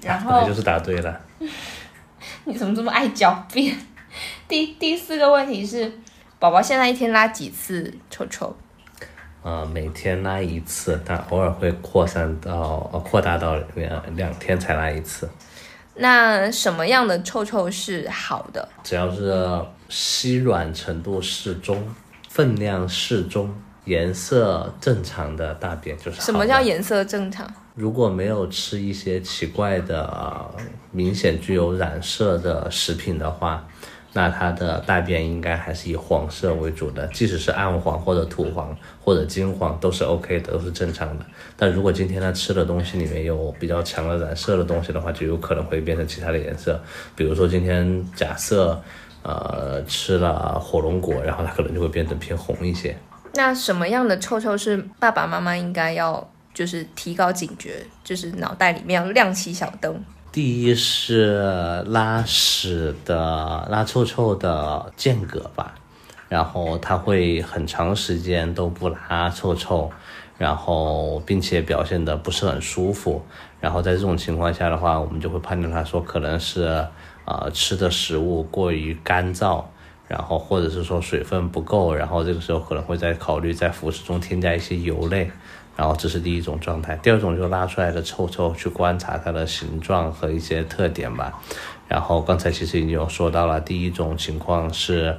[0.00, 1.20] 然后本来就是答对了。
[2.44, 3.76] 你怎么这么爱狡辩？
[4.46, 5.92] 第第四个问题是，
[6.38, 8.54] 宝宝现在一天拉几次臭臭？
[9.42, 15.28] 呃，每天拉一次，但偶尔会扩散到呃扩大到两两天才拉一次。
[16.00, 18.66] 那什么样的臭臭是好的？
[18.82, 21.86] 只要是稀软程度适中、
[22.28, 26.24] 分量适中、颜色正常的大便就是好。
[26.24, 27.46] 什么叫颜色正常？
[27.74, 30.50] 如果没有吃一些奇怪的、呃
[30.92, 33.64] 明显具有染色的食品的话，
[34.12, 41.24] 那它的大便应该还是以黄色为主的，即使是暗黄或者土黄或者金黄都是 OK 的，都是正常的。
[41.56, 46.80] 但如果今天他吃的东西里面有比较强的染色的东西的话，就有可能会变成其他的颜色。
[47.14, 48.80] 比如说今天假设
[49.22, 52.96] 呃吃了火龙果，然后它可能就会变得偏红一些。
[53.34, 60.02] 那什么样的臭臭是爸爸妈妈应该要就是提高警觉，就是脑袋里面要亮起小灯？
[60.32, 65.74] 第一是拉屎的拉臭臭的间隔吧，
[66.28, 69.90] 然后他会很长时间都不拉臭臭，
[70.38, 73.20] 然后并且表现的不是很舒服，
[73.60, 76.86] 然后在这种情况下的话，我们就会判断他说可能是
[77.24, 79.64] 呃吃的食物过于干燥。
[80.06, 85.30] 然后或者是说水分不够，然后这个时候可能会再考虑在辅食中添加一些油类，
[85.80, 86.94] 然后这是第一种状态。
[86.96, 91.32] 第二种就拉出来的臭臭，去观察它的形状和一些特点吧。
[91.88, 95.16] 然后刚才其实已经有说到了，第一种情况是，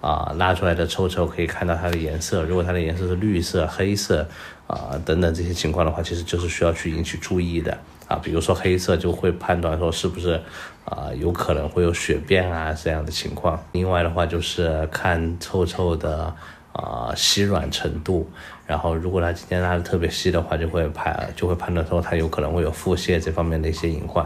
[0.00, 4.24] 啊、拉出来的臭臭可以看到它的颜色，如果它的颜色是绿色、黑色，
[4.68, 8.14] 啊、等等这些情况的话，其实就是需要去引起注意的啊。
[8.22, 10.40] 比如说黑色就会判断说是不是
[10.84, 13.60] 啊、有可能会有血便啊这样的情况。
[13.72, 16.32] 另外的话就是看臭臭的
[16.72, 18.30] 啊、稀软程度，
[18.66, 24.24] 然后如果它今天拉的特别稀的话，就会判就会判断说它有可能会有腹泻这方面的一些隐患。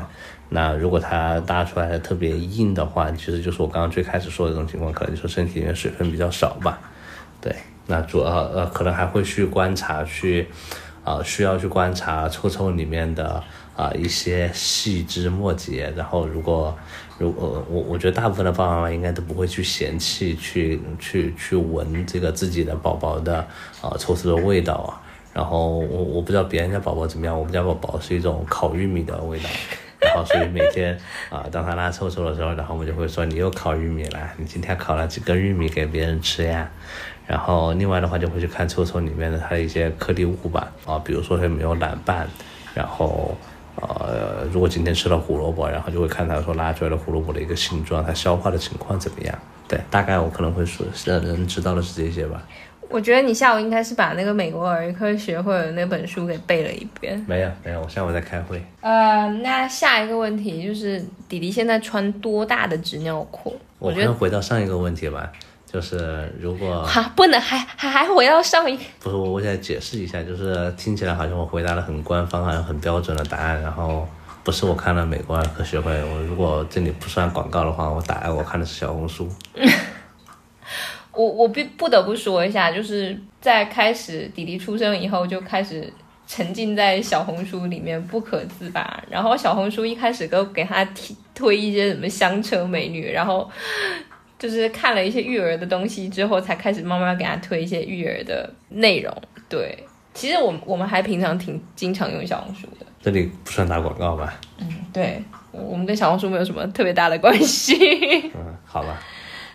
[0.49, 6.79] 那如果它拉出来的特别硬的话，其实就是我刚刚最开始说的这种情况，可能就是身体里面水分比较少吧。
[7.41, 7.55] 对，
[7.87, 10.49] 那主要呃可能还会去观察去，
[11.05, 13.43] 啊、需要去观察臭臭里面的
[13.77, 16.77] 啊、一些细枝末节，然后如果
[17.19, 23.39] 如果我我觉得大部分的爸爸妈妈应该都不会去嫌弃去去去闻这个自己的宝宝的
[23.83, 25.03] 啊、臭臭的味道啊。
[25.35, 29.49] 然后我我不知道别人家宝宝怎么样，我们家宝宝是一种烤玉米的味道。
[30.01, 30.97] 然后所以每天
[31.29, 36.71] 啊、当他拉臭臭的时候，然后我们就会说你又烤玉米了，你今天烤了几根玉米给别人吃呀？
[37.27, 42.29] 然后另外的话就会去看臭臭里面的它的一些颗粒物吧，啊，比如说它有没有懒拌，
[42.75, 43.37] 然后
[43.81, 49.39] 呃，如果今天吃了胡萝卜，然后就会看他说拉出来的胡萝卜的一个形状，它消化的情况怎么样？
[49.69, 52.43] 对，大概我可能会说让人知道的是这些吧。
[52.91, 57.23] 我觉得你下午应该是把那个美国儿科学会的那本书给背了一遍。
[57.29, 58.63] 没有没有，我下午在开会。
[58.81, 63.55] 呃，那下一个问题就是弟弟现在穿多大的纸尿裤？
[63.79, 65.31] 我觉得们回到上一个问题吧，
[65.71, 68.83] 就是如果 哈不能还还还回到上一个。
[69.01, 74.09] 不是我，我想解释一下，就是听起来好像我回答了很官方、好像很标准的答案，然后
[74.43, 79.29] 不是我看了美国儿科学会，我如果这里不算广告的话，我答案我看的是小红书。
[81.13, 85.93] 我我必不得不说一下，就是在开始弟弟出生以后，就开始
[86.29, 89.03] 沉浸在小红书里面不可自拔。
[89.11, 93.51] 然后小红书一开始都给他提推一些什么香车美女，然后
[94.39, 99.13] 就是看了一些育儿的东西之后，才开始慢慢给他推一些育儿的内容。
[99.49, 99.77] 对，
[100.15, 102.87] 其实我我们还平常挺经常用小红书的。
[103.01, 104.39] 这里不算打广告吧？
[104.59, 105.23] 嗯对，
[105.53, 107.75] 我们跟小红书没有什么特别大的关系。
[108.35, 109.03] 嗯，好吧。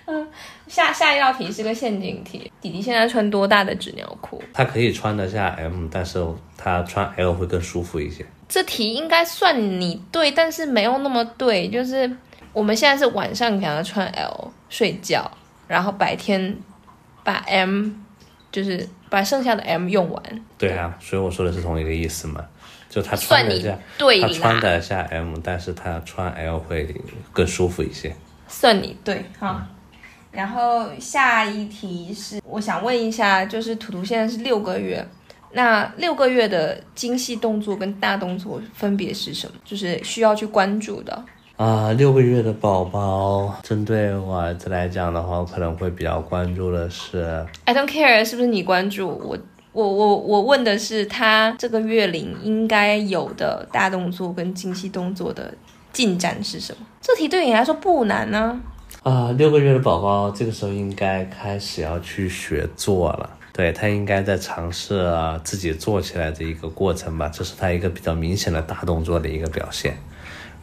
[0.06, 0.28] 嗯
[0.68, 4.42] 下下一道题是个陷阱题，弟弟现在穿多大的纸尿裤？
[4.52, 6.20] 他可以穿得下 M，但是
[6.58, 8.26] 他穿 L 会更舒服一些。
[8.50, 11.68] 这题应该算你对，但是没有那么对。
[11.70, 12.10] 就是
[12.54, 15.30] 我们现在是晚上给他穿 L 睡觉，
[15.68, 16.56] 然后白天
[17.24, 17.90] 把 M
[18.52, 20.24] 就是把剩下的 M 用完，
[20.58, 22.46] 对啊，所以我说的是同一个意思嘛。
[22.90, 26.88] 就他穿得下，对他穿啦，得下 M，但是他穿 L 会
[27.32, 28.16] 更舒服一些。
[28.48, 29.68] 算你对哈。
[30.32, 35.04] 然后下一题是，我想问一下，就是图图现在是六个月，
[35.54, 39.56] 那六个月的精细动作跟大动作分别是什么？
[39.66, 41.26] 就是需要去关注的。
[41.56, 49.38] 啊，六个月的宝宝，针对我儿子来讲的话，我可能会比较关注的是，I don't care 是不是你关注我？
[49.72, 55.52] 我我我问的是他这个月龄应该有的大动作跟精细动作的
[55.92, 56.86] 进展是什么？
[57.02, 58.60] 这题对你来说不难呢、
[59.02, 63.30] 啊，六个月的宝宝这个时候应该开始要去学做了。
[63.52, 69.96] 对他应该在尝试、啊、自己做起来的一个过程吧，这是他一个比较明显的大动作的一个表现。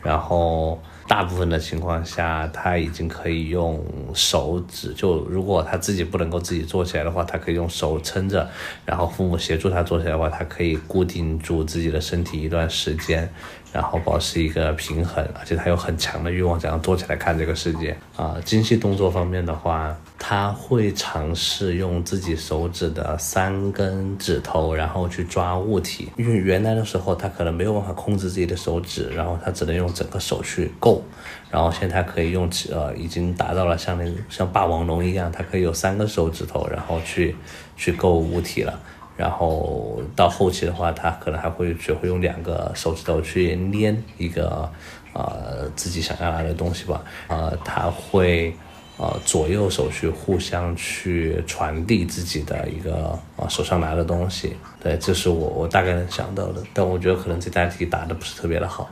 [0.03, 3.85] 然后大部分的情况下，他已经可以用
[4.15, 8.49] 手指，就如果他自己不能够自己坐起来的话，他可以用手撑着，
[8.87, 13.29] 然后父母协助他坐起来的话，他可以固定住自己的身体一段时间，
[13.73, 31.03] 然后保持一个平衡，而且他有很强的欲望想要坐起来看这个世界啊、精细动作方面的话，他会尝试用自己手指的三根指头，然后去抓物体，因为原来的时候他可能没有办法控制自己的手指，然后他只能用整个手去够，
[31.51, 37.37] 然后现在他可以用呃，已经达到了像那像霸王龙一样，他可以有三个手指头，然后去
[37.77, 38.79] 去够物体了。
[39.21, 44.67] 然后到后期的话，他可能还会学会用两个手指头去捏一个
[45.13, 47.05] 呃自己想要拿的东西吧。
[47.29, 48.57] 呃，他会
[48.97, 52.95] 呃左右手去互相去传递自己的一个
[53.37, 54.57] 啊、呃手上拿的东西。
[54.83, 58.89] 对，这是我我大概能想到的，但我觉得可能这道题答的不是特别的好。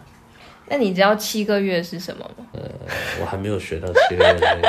[0.67, 2.45] 那你知道七个月是什么吗？
[2.53, 2.61] 呃
[3.23, 4.69] 我还没有学到七个月的那个，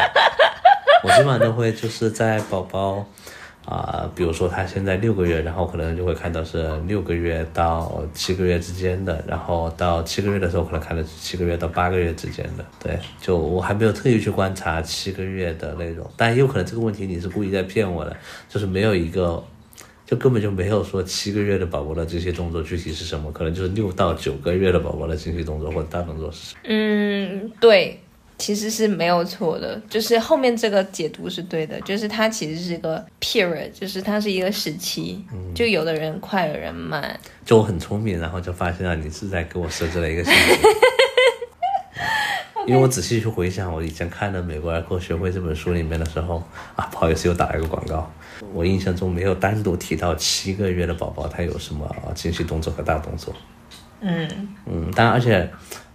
[1.03, 3.05] 我基本上都会就是在宝宝
[3.65, 18.15] 啊、比如说他现在六个月，然后可能就会看到是六个月到七个月之间的，然后到七个月的时候可能看到是七个月到八个月之间的，对，就我还没有特意去观察七个月的那种，但也有可能这个问题你是故意在骗我的，
[18.47, 19.43] 就是没有一个。
[20.05, 26.61] 就根本就没有说七个月的宝宝的这些动作具体是什么，可能就是六到九个月的宝宝的精细动作或者大动作是什么。
[26.63, 27.99] 嗯，对，
[28.39, 35.23] 其实是没有错的，就是后面这个解读是对的，就是它其实是一个 period，就是它是一个时期，
[35.53, 37.19] 就有的人快，有人慢。
[37.45, 40.57] 就我很聪明，然后就发现了你是在给我设置了一个陷阱。
[42.67, 46.43] 因为我仔细去回想，我以前看的《美国儿科学会》这本书里面的时候，
[46.75, 48.09] 啊，不好意思，又打了一个广告。
[48.53, 53.33] 我印象中没有单独提到七个月的宝宝他有什么啊精细动作和大动作。
[54.01, 55.41] 嗯，嗯，当然，而且，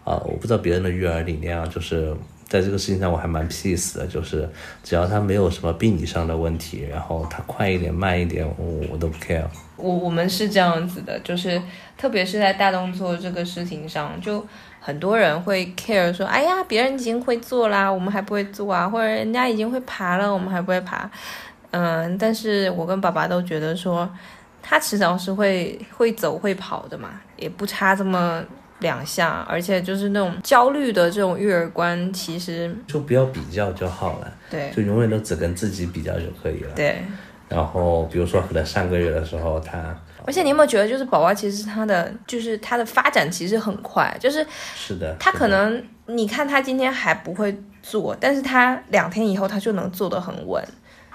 [0.05, 2.15] 啊，我不知道别人的育儿理念啊，就是
[2.49, 4.49] 在这个事情上我还蛮 peace 的，就是
[4.83, 9.45] 只要他没有什么病理上的问题，然后他快一点、慢一点，我我都不 care。
[9.77, 11.61] 我我们是这样子的，就是
[11.97, 14.45] 特别是在大动作这个事情上，就
[14.79, 21.11] 很多人会 care 说，哎呀，别人已经会做啦，我们还不会做啊，或者人家已经会爬了，我们还不会爬。
[21.73, 24.09] 嗯，但是我跟爸爸都觉得说，
[24.63, 28.45] 他迟早是会会走会跑的嘛，也不差这么
[28.85, 36.71] 两下，而且就是那种焦虑的这种育儿观，其实就不要比较就好了，对就永远都只跟自己比较就可以了。
[36.77, 37.03] 对。
[37.49, 39.95] 然后比如说可能上个月的时候他
[40.25, 44.45] 而且你有没有觉得，就是宝宝其实他的就是他的发展其实很快，就是
[44.75, 50.63] 是的，他可能你看他今天还不会做，但是他两天以后他就能做得很稳，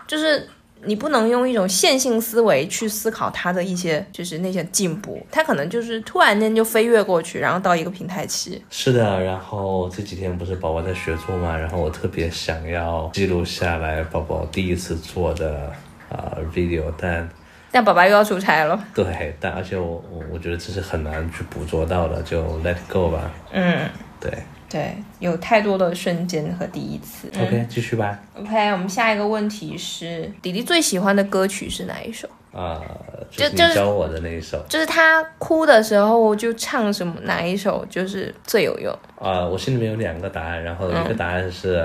[0.08, 0.47] 就是
[0.85, 8.63] 你不能用一种线性思维去思考他的一些就是那些进步，他可能就是突然间就飞跃过去，然后到一个平台期。
[8.69, 15.71] 是的，然后这几天不是宝宝在学做嘛，然后我特别想要记录下来宝宝第一次做的
[16.10, 17.29] 啊、video，但
[17.71, 23.31] 但宝宝又要出差了，对，但而且我我我觉得这是很难去捕捉到的，就 let it go 吧。
[23.51, 23.87] 嗯，
[24.19, 24.31] 对、
[24.69, 27.27] 对，有太多的瞬间和第一次。
[27.29, 28.19] o k 继续吧。
[28.37, 32.27] OK，我们下一个问题是，弟弟最喜欢的歌曲是哪一首？
[32.51, 32.81] 啊、
[33.29, 38.91] 就是就你教我的那一首就是他哭的时候就唱什么哪一首就是最有用。
[39.19, 41.79] 啊、我心里面有两个答案，然后一个答案是、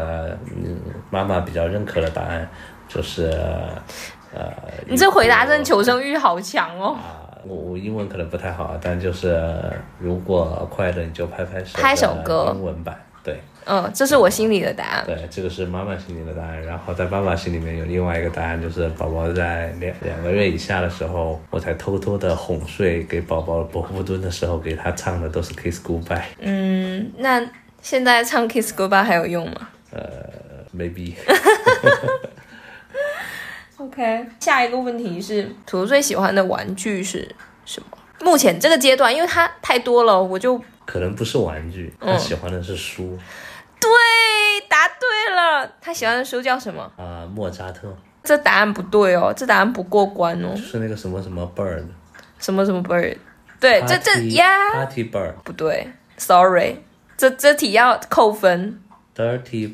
[0.56, 0.78] 嗯
[1.10, 2.48] 妈妈比较认可的答案，
[2.88, 3.26] 就是
[4.34, 4.50] 呃，
[4.88, 6.96] 你这回答真的求生欲好强哦。
[6.96, 9.40] 啊、我我英文可能不太好，但就是
[9.98, 15.04] 如果快乐你就拍拍手，拍手歌英文版，对嗯，这是我心里的答案。
[15.06, 16.62] 对，这个是妈妈心里的答案。
[16.62, 27.42] 然后在爸爸心里面有另外一个答案，就是宝宝在两两个月以下的时候，我才偷偷的哄睡给宝宝伯父蹲的时候，给他唱的都是 Kiss Goodbye，嗯，那
[27.80, 30.02] 现在唱 Kiss Goodbye 还有用吗呃
[30.76, 31.14] ，maybe。
[33.84, 37.98] ？OK，下一个问题是，图图最喜欢的玩具是什么？
[38.20, 43.18] 目前这个阶段，因为它太多了，我就可能不是玩具，他喜欢的是书
[43.80, 43.90] 对，
[44.68, 45.70] 答对了。
[45.80, 46.90] 他喜欢的书叫什么？
[46.96, 50.56] 啊、莫扎特这答案不对哦，这答案不过关哦。
[50.56, 51.84] 是那个什么什么 bird，
[52.38, 53.16] 什么什么 bird？
[53.60, 56.76] 对，这这呀 party bird 不对，sorry，
[57.16, 58.80] 这这题要扣分
[59.14, 59.72] ，dirty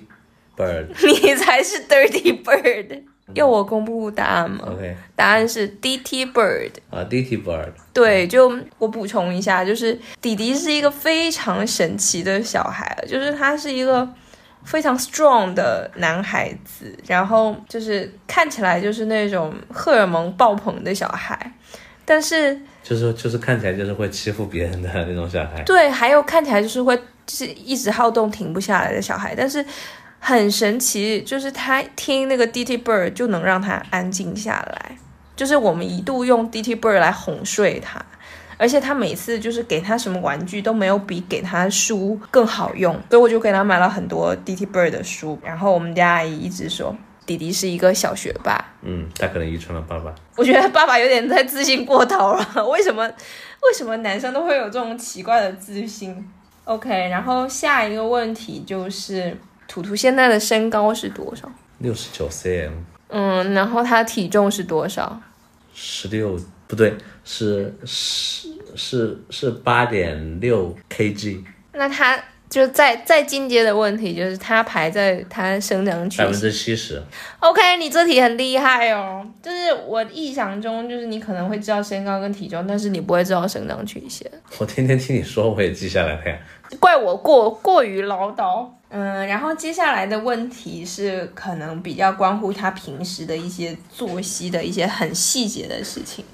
[0.56, 0.86] bird。
[1.22, 3.02] 你才是 dirty bird。
[3.34, 6.70] 要我公布答案吗？OK 答案是 DT bird。
[6.90, 14.08] 啊，dirty bird 对，就我补充一下，就是弟弟是一个非常神奇的小孩，就是他是一个
[14.64, 21.52] 非常 strong 的男孩子，然后就是看起来就是那种荷尔蒙爆棚的小孩，
[22.04, 25.62] 但是就是就是看起来就是会欺负别人的那种小孩。
[25.64, 29.64] 对，还有看起来就是会就是一直好动停不下来的小孩，但是
[30.20, 34.96] 很神奇，就是他听那个 DT Bird 就能让他安静下来，
[35.34, 38.00] 就是我们一度用 DT Bird 来哄睡他。
[38.58, 45.38] 而且他每次就是给他什么玩具都没有比给他书更好用，所以我就给他买了很多 DT Bird 的书。
[45.42, 46.94] 然后我们家阿姨一直说
[47.24, 50.14] 弟弟是一个小学霸，嗯，他可能遗传了爸爸。
[50.36, 52.68] 我觉得爸爸有点太自信过头了。
[52.68, 53.02] 为什么？
[53.66, 56.28] 为什么男生都会有这种奇怪的自信
[56.64, 59.34] ？OK，然后下一个问题就是，
[59.70, 61.48] 图图现在的身高是多少？
[61.78, 62.72] 六十九 cm，
[63.06, 65.22] 嗯，然后他体重是多少？
[65.72, 72.18] 十六不对，是是是是八点六 kg，那他
[72.50, 76.42] 就再再进阶的问题就是，它排在它生长曲百分线。
[76.42, 77.00] 之七十。
[77.38, 79.24] OK，你这题很厉害哦。
[79.40, 84.28] 就是我臆想中，就是你可能会知道身高跟体重，但是你不会知道生长曲线。
[84.58, 86.36] 我天天听你说，我也记下来了呀。
[86.80, 88.66] 怪我过过于唠叨。
[88.88, 96.24] 嗯，然后接下来的问题是可能比较关乎他平时的一些作息的一些很细节的事情。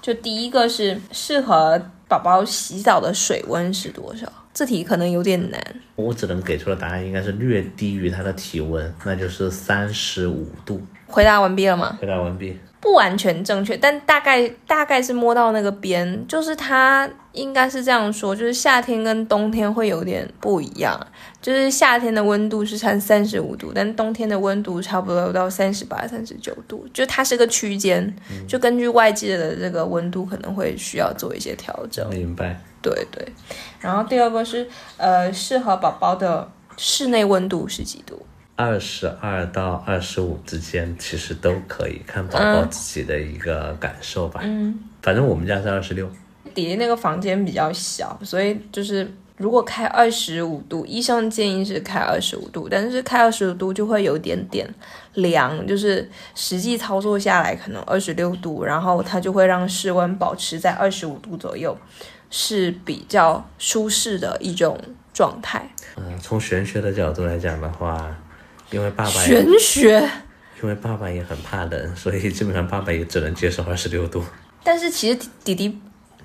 [0.00, 4.32] 就第一个是适合宝宝洗澡的水温是多少？
[4.56, 5.62] 这题可能有点难。
[5.96, 10.80] 我只能给出的答案应该是略低于它的体温，那就是三十五度。
[11.06, 11.98] 回答完毕了吗？
[12.00, 12.56] 回答完毕。
[12.80, 20.98] 不完全正确，但大概大概是摸到那个边，就是它应该是这样说，就是夏天跟冬天会有点不一样，
[21.42, 28.14] 就是夏天的温度是三三十五度，但冬天的温度差不多到三十八、三十九度，就它是个区间，
[28.48, 32.08] 就根据外界的这个温度可能会需要做一些调整。
[32.08, 32.58] 明白。
[32.86, 33.26] 对对，
[33.80, 38.24] 然后第二个是呃，适合宝宝的室内温度是几度？
[38.54, 44.40] 二十二到二十五之间其实都可以，看宝宝自己的一个感受吧。
[44.44, 46.08] 嗯，反正我们家是二十六。
[46.54, 54.66] 弟弟那个房间比较小，所以就是如果开二十五度，医生建议是开二十五度，但是开二十五度就会有点点
[55.14, 61.76] 凉，就是实际操作下来可能二十六度，然后它就会让室温保持在二十五度左右，
[62.30, 64.78] 是比较舒适的一种
[65.12, 65.68] 状态。
[65.96, 68.14] 嗯、从玄学的角度来讲的话，
[68.70, 69.98] 因为爸爸玄学，
[70.62, 74.22] 因为爸爸也很怕冷，所以基本上爸爸也只能接受二十六度。
[74.62, 75.80] 但是其实弟弟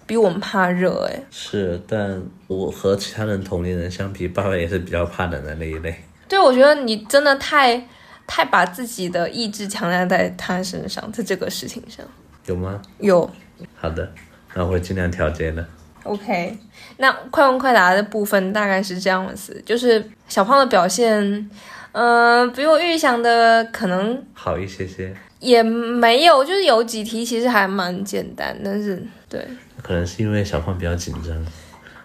[0.06, 1.24] 比我们怕热诶。
[1.30, 6.04] 是，但我和其他人同龄人相比，爸爸也是比较怕冷的那一类。
[6.28, 7.88] 对，我觉得你真的太
[8.26, 12.06] 太把自己的意志强加在他身上，在这个事情上
[12.46, 12.82] 有吗？
[13.00, 13.30] 有。
[13.76, 14.12] 好的，
[14.54, 15.66] 那我会尽量调节的。
[16.04, 16.58] OK，
[16.98, 21.50] 那快问快答的部分大概是这样子，就是小胖的表现，
[21.92, 29.46] 呃，比我预想的可能好一些些，也没有，就是有几题其实还蛮简单，但是对
[29.84, 31.46] 可能是因为小胖比较紧张。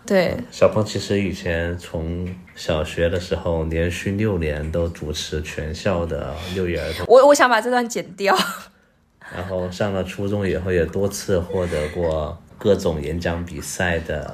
[0.05, 8.37] 对，小胖其实以前从小学的时候，连续六年都主持全校的六一儿童，我我想把这段剪掉。
[9.35, 14.25] 然后上了初中以后，也多次获得过各种演讲比赛的。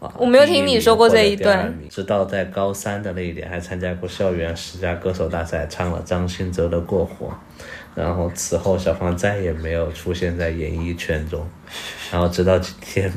[0.00, 7.26] 啊我没有听你说过这一段直到在高三的那一年，还参加过校园十佳歌手大赛，唱了张信哲的《过火》。
[7.94, 11.46] 然后此后，小芳再也没有出现在演艺圈中。
[12.10, 13.12] 然后直到今天，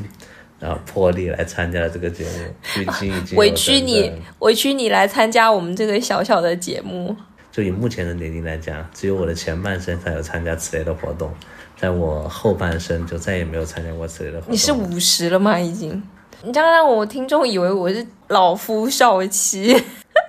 [0.60, 7.16] 然后破例来参加了这个节目，距今已经委屈你委屈你来参加我们这个小小的节目。
[7.50, 11.32] 就以目前的年龄来讲，只有我的前半生才有参加此类的活动，
[11.84, 14.54] 在我后半生就再也没有参加过此类的活动。
[14.54, 15.60] 你是五十了吗？
[15.60, 16.02] 已经？
[16.42, 19.74] 你这样让我听众以为我是老夫少妻，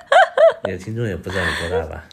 [0.66, 2.04] 你的听众也不知道你多大吧？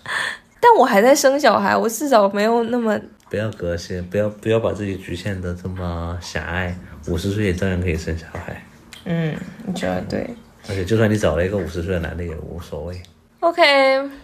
[0.60, 2.96] 但我还在生小孩，我至少没有那么
[3.28, 6.76] 不要隔些，不要不要把自己局限的这么狭隘。
[7.08, 8.64] 五十岁也照样可以生小孩，
[9.06, 9.34] 嗯，
[9.66, 10.24] 你觉得对
[10.68, 13.02] 而且就算你找了一个五十岁的男的也无所谓。
[13.42, 13.62] ？OK，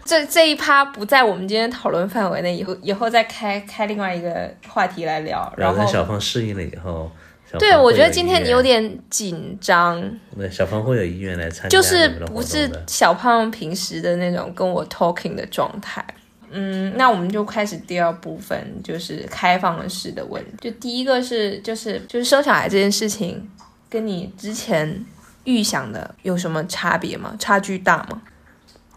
[0.04, 5.52] 这这一趴不在我们今天讨论范围内，以后以后再开开另外一个话题来聊。
[5.56, 7.10] 然后小胖适应了以后，
[7.58, 10.00] 对我觉得今天你有点紧张，
[10.36, 16.04] 对小胖会有意愿来参加就是不是小胖平时的那种跟我 talking 的状态。
[16.50, 20.40] 嗯，那我们就开始第二部分，就是开放式的问。
[20.60, 23.50] 就第一个是，就是就是生小孩这件事情，
[23.90, 25.04] 跟你之前
[25.42, 27.34] 预想的有什么差别吗？
[27.38, 28.22] 差距大吗？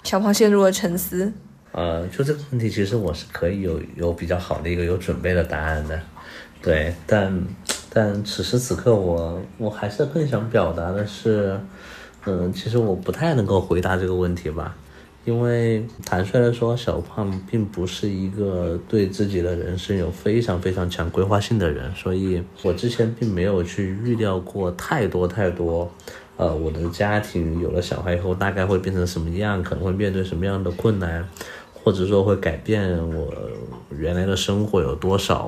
[0.03, 1.31] 小胖陷入了沉思。
[1.73, 5.97] 呃，就这个问题，其实我是可以有有比较好的一个有准备的答案的，
[6.61, 7.41] 对，但
[7.89, 11.57] 但此时此刻我我还是更想表达的是，
[12.25, 14.75] 嗯，其实我不太能够回答这个问题吧，
[15.23, 25.89] 因为坦率的说，小胖并不是一个对自己的人生有非常非常强规划性的人，所以我之前并没有去预料过太多太多。
[26.41, 31.23] 呃，我的家庭有了小孩以后，大概会变成什么样，可能会面对什么样的困难，
[31.71, 33.31] 或者说会改变我
[33.91, 35.47] 原来的生活有多少，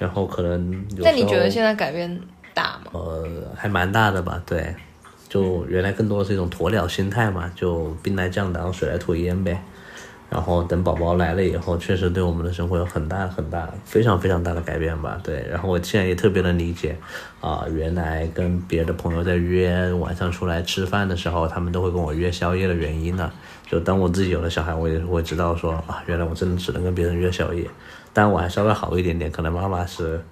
[0.00, 2.20] 然后可能有那你觉得现在改变
[2.52, 2.90] 大吗？
[2.94, 3.24] 呃
[3.54, 4.42] 还蛮大的吧？
[4.44, 4.74] 对，
[5.28, 9.62] 就原来更多的是一种鸵鸟心态嘛，就兵来将挡，水来土掩呗。
[10.28, 15.18] 然后等宝宝来了以后，确实对我们的生活有很大很大、非常非常大的改变吧。
[15.22, 16.96] 对，然后我现在也特别能理解，
[17.40, 23.30] 啊、原来跟别的朋友在约晚上出来吃饭的时候，他们都会跟我约宵夜的原因呢。
[23.68, 27.68] 就当我自己有了小孩，我也会知道说啊，原来我真的只能跟别人约宵夜。
[28.12, 30.22] 但我还稍微好一点点，可能妈妈是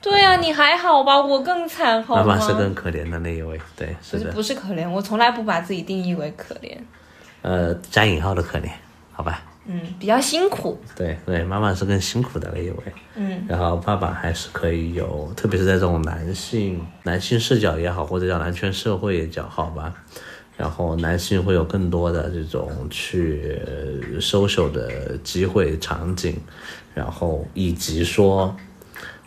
[0.00, 1.20] 对呀、你还好吧？
[1.20, 2.22] 我更惨，好吗？
[2.22, 3.58] 妈妈是更可怜的那一位。
[3.74, 6.76] 对，是的不是，不是可怜，我从来不把自己定义为可怜。
[7.42, 8.68] 呃，加引号的可怜，
[9.16, 9.42] 好吧？
[9.66, 10.78] 嗯，比较辛苦。
[10.94, 12.76] 对对，妈妈是更辛苦的那一位，
[13.16, 19.94] 嗯，然后爸爸还是可以有，特别是在这种男性男性视角也好，或者叫男权社会也叫好吧，
[20.56, 26.36] 然后男性会有更多的这种去呃 social 的机会场景，
[26.94, 28.54] 然后以及说。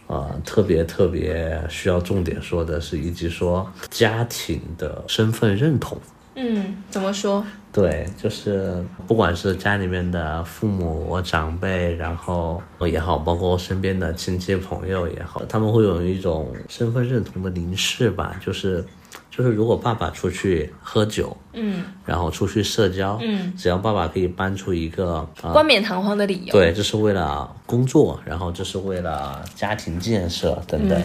[0.09, 5.95] 啊、特别特别需要重点说的是，以及说家庭的身份认同，
[6.39, 7.45] 嗯，怎么说？
[7.71, 18.83] 对，就是不管是家里面的父母长辈，然后也好，包括身边的亲戚朋友也好，他们会有一种身份认同的凝视吧，就是
[19.29, 26.51] 就是如果爸爸出去喝酒，嗯然后出去社交，嗯，只要爸爸可以搬出一个啊、冠冕堂皇的理由。
[26.51, 30.99] 对，这是为了工作，然后这是为了家庭建设等等。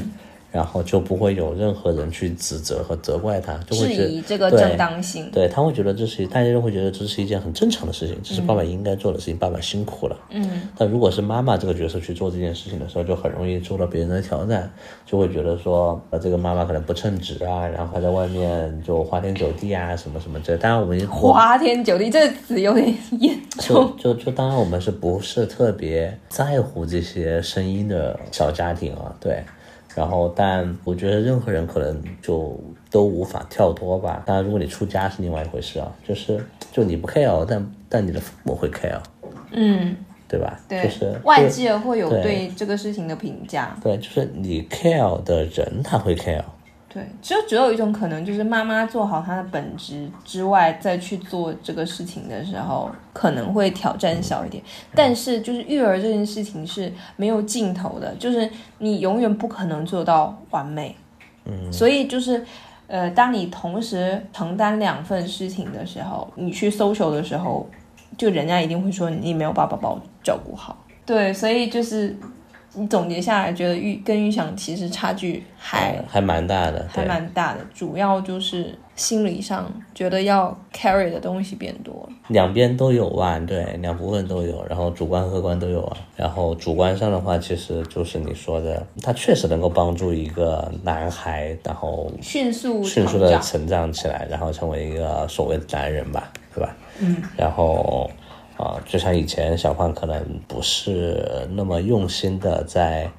[0.54, 5.28] 然后就不会有任何人去指责和责怪他，就会质疑这个对正当性。
[5.32, 10.16] 对他会觉得这是大家都会觉得这是一件很正常的事情，这是爸爸应该做的事情，爸爸辛苦了。
[10.30, 14.70] 嗯，但如果是妈妈这个角色去做这件事情的时候，就很容易受到别人的挑战，
[15.04, 20.56] 就会觉得说，呃，这个妈妈可能不称职啊，然后还在外面就花天酒地啊，什么什么这。
[20.56, 23.96] 当然我们花天酒地这个词有点严就重。
[23.98, 29.12] 就就当然我们是不是特别在乎这些声音的小家庭啊？
[29.18, 29.42] 对。
[29.94, 32.58] 然后，但我觉得任何人可能就
[32.90, 34.22] 都无法跳脱吧。
[34.26, 38.98] 当然，如果你出家是另外一回事啊，就是就你不 care，但但你的父母会 care，
[39.52, 40.58] 嗯，对吧？
[40.68, 43.76] 对，就是外界会有对对这个事情的评价。
[43.82, 46.42] 对，就是你 care 的人他会 care，
[46.94, 54.62] 对，只有只有一种可能，就是妈妈做好她的本职之外，再去做这个事情的时候，可能会挑战小一点。
[54.94, 60.94] 但是，就是育儿这件事情是没有尽头的，就是你永远不可能做到完美。
[61.46, 62.46] 嗯，所以就是，
[62.86, 67.68] 呃，当你同时承担两份事情的时候，你去 social 的时候，
[68.16, 70.76] 就人家一定会说你没有把宝宝照顾好。
[71.04, 72.16] 对，所以就是
[72.76, 77.04] 你总结下来，觉得预跟预想其实差距还还蛮大的，还。
[77.04, 82.08] 蛮大的，主要就是心理上觉得要 carry 的东西变多了。
[82.28, 85.96] 两边都有吧，对，两部分都有，然后主观客观都有啊。
[86.16, 96.74] 然后主观上的话，其实就是你说的，它确实能够帮助一个男孩，然后迅速迅速的成长起来，然后成为一个所谓的男人吧，对吧？
[96.98, 97.22] 嗯。
[97.36, 98.10] 然后
[98.56, 103.10] 啊、就像以前小胖可能不是那么用心的在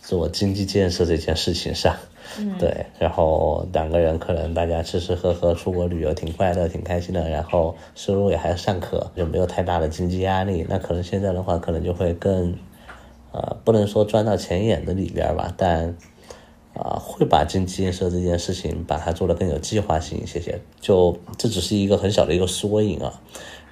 [0.00, 1.96] 做经济建设这件事情上，
[2.38, 2.86] 嗯， 对。
[2.98, 10.64] 然后两个人可能大家吃吃喝喝，出国旅游挺快乐、挺开心的，然后收入也还尚可，就没有太大的经济压力。
[10.68, 12.54] 那可能现在的话，可能就会更。
[13.36, 15.96] 呃，不能说钻到钱眼的里边吧，但
[16.72, 20.60] 啊、会把经济建设这件事情把它做得更有计划性一些些。
[20.80, 23.20] 就这只是一个很小的一个缩影啊，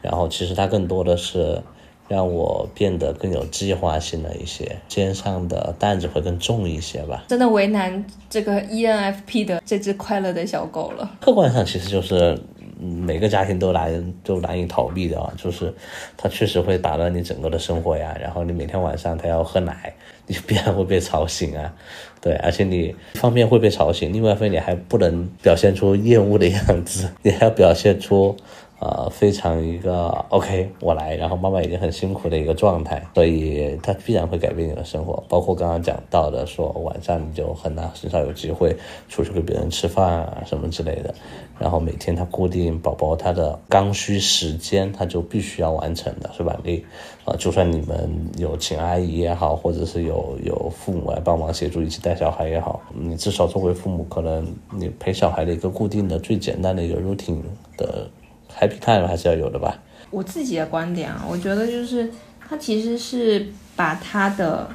[0.03, 1.63] 然后其实它更多的是
[2.09, 7.25] 让我变得更有计划性的一些，肩上的担子会更重一些吧。
[7.29, 11.11] 真的为难这个 E ENFP 的这只快乐的小狗了。
[11.21, 12.39] 客观上其实就是
[12.81, 15.73] 嗯每个家庭都难都难以逃避的啊，就是
[16.17, 18.15] 它确实会打乱你整个的生活呀。
[18.21, 19.95] 然后你每天晚上它要喝奶，
[20.27, 21.73] 你必然会被吵醒啊。
[22.21, 28.37] 对，而且你一方面会被吵醒，另外一方面你还不能表现出厌恶的样子，你还要表现出。
[28.85, 35.23] 呃，非常一个 OK，我来，然后妈妈已经很辛苦的一个状态，所以它必然会改变你的生活。
[35.29, 38.77] 包括刚刚讲到的，说晚上你就很难很少有机会
[39.09, 41.15] 出去跟别人吃饭啊什么之类的。
[41.61, 46.59] 然后每天他固定宝宝他的刚需时间，他就必须要完成的，是吧？
[46.65, 46.85] 你
[47.25, 57.41] 啊、就算你们有请阿姨也好，或者是有有父母来帮忙协助一起带小孩也好，你至少作为父母，可能你陪小孩的一个固定的、最简单的一个 routine
[57.77, 58.11] 的
[58.59, 59.79] happy time 还是要有的吧。
[60.11, 62.11] 我自己的观点啊，我觉得就是
[62.49, 64.69] 他其实是把他的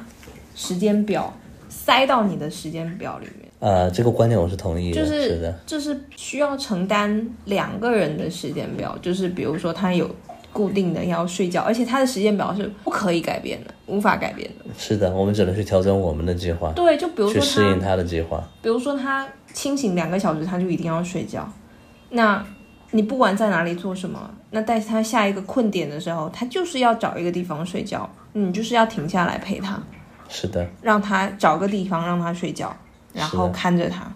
[0.54, 1.32] 时间表
[1.68, 10.10] 塞到你的时间表里面，呃，这个观点我是同意的，就是是的，就是需要承担两个人的时间表，就是比如说他有
[10.52, 14.64] 固定的要睡觉，而且他的时间表是不可以改变的，无法改变的。
[14.76, 18.42] 是的，我们只能去调整我们的计划，对，就比如说去，适应他的计划。
[18.60, 21.48] 比如说他清醒两个小时，他就一定要睡觉。
[22.10, 22.44] 那
[22.90, 29.78] 你不管在哪里做什么，那在他下一个困点的时候，他就是要找一个地方睡觉，你就是要停下来陪他，
[30.28, 32.74] 是的，让他找个地方让他睡觉，
[33.12, 34.10] 然后看着他。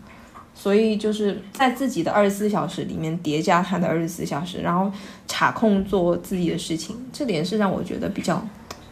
[0.55, 4.91] 所以就是在自己的二十四小时里面叠加他的二十四小时，然后
[5.27, 8.41] 查空做自己的事情，这点是让我觉得比较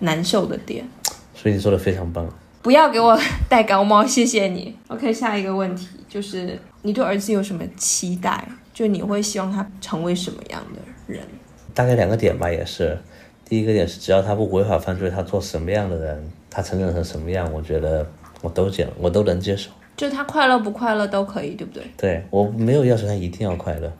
[0.01, 0.85] 难受的点。
[1.35, 2.29] 所以你说的非常棒。
[2.63, 3.19] 不要给我
[3.49, 4.77] 戴高帽，谢谢你。
[4.89, 8.47] OK，下一个问题就是你对儿子有什么期待？
[8.73, 11.23] 就你会希望他成为什么样的人？
[11.75, 12.97] 大概两个点吧，也是。
[13.45, 18.07] 第一个点是，只要他不违法犯罪，他做什么样的人，他成长成什么样，我觉得
[18.43, 19.71] 我都接，我都能接受。
[19.97, 21.83] 就他快乐不快乐都可以，对不对？
[21.97, 23.93] 对我没有要求他一定要快乐，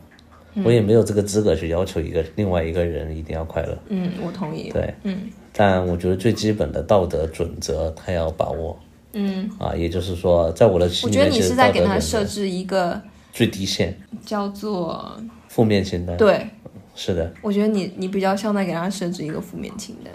[0.63, 3.77] 我也没有这个资格去要求一个另外一个人一定要快乐。
[3.89, 4.69] 嗯，我同意。
[4.71, 8.79] 对，嗯但我觉得最基本的道德准则他要把握
[9.13, 12.99] 嗯，啊，也就是说，在我的心里，我觉得你是在给他设置一个
[13.31, 13.93] 最低限，
[14.25, 16.47] 叫做负面清单。，对，
[16.95, 17.31] 是的。
[17.41, 20.13] 我觉得你你比较像在给他设置一个负面清单。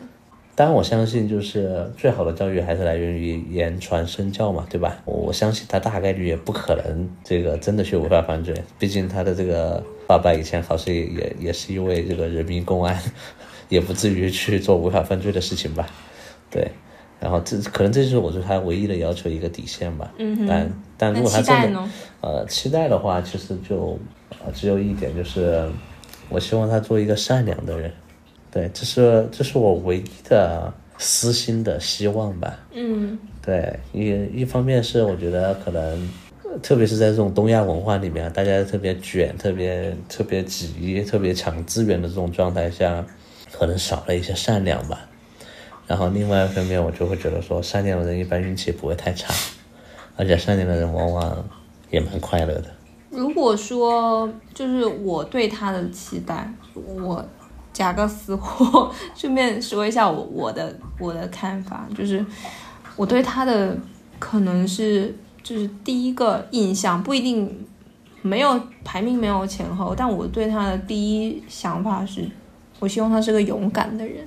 [0.54, 4.96] 当然，我相信就是最好的教育还是来源于言传身教嘛，对吧？
[5.04, 12.98] 我我相信他大概率也不可能这个真的去违法犯罪，毕竟他的这个爸爸以前好像也也也是一位这个人民公安，
[13.68, 15.86] 也不至于去做违法犯罪的事情吧？
[16.50, 16.70] 对。
[17.18, 20.12] 然后这可能这就是我对他唯一的要求一个底线吧。
[20.18, 21.88] 嗯但但如果他真的？
[22.20, 23.98] 呃，期待的话，其实就
[24.44, 25.68] 呃只有一点，就是
[26.28, 27.92] 我希望他做一个善良的人。
[28.50, 32.58] 对，这是这是我唯一的私心的希望吧。
[32.72, 35.82] 嗯对，一一方面是我觉得可能，
[36.42, 43.04] 呃特别是在这种东亚文化里面，大家特别卷、特别特别急、特别抢资源的这种状态下，
[43.52, 45.06] 可能少了一些善良吧。
[45.86, 49.32] 然后另外一方面，我就会觉得说，善良的人一般运气不会太差，
[50.16, 51.44] 而且善良的人往往
[51.90, 52.64] 也蛮快乐的。
[53.10, 57.24] 如果说就是我对他的期待，我
[57.72, 62.24] 加个私货，顺便说一下我我的我的看法，就是
[62.96, 63.76] 我对他的
[64.18, 67.66] 可能是就是第一个印象不一定
[68.22, 72.28] 没有排名没有前后，但我对他的第一想法是，
[72.80, 74.24] 我希望他是个勇敢的人，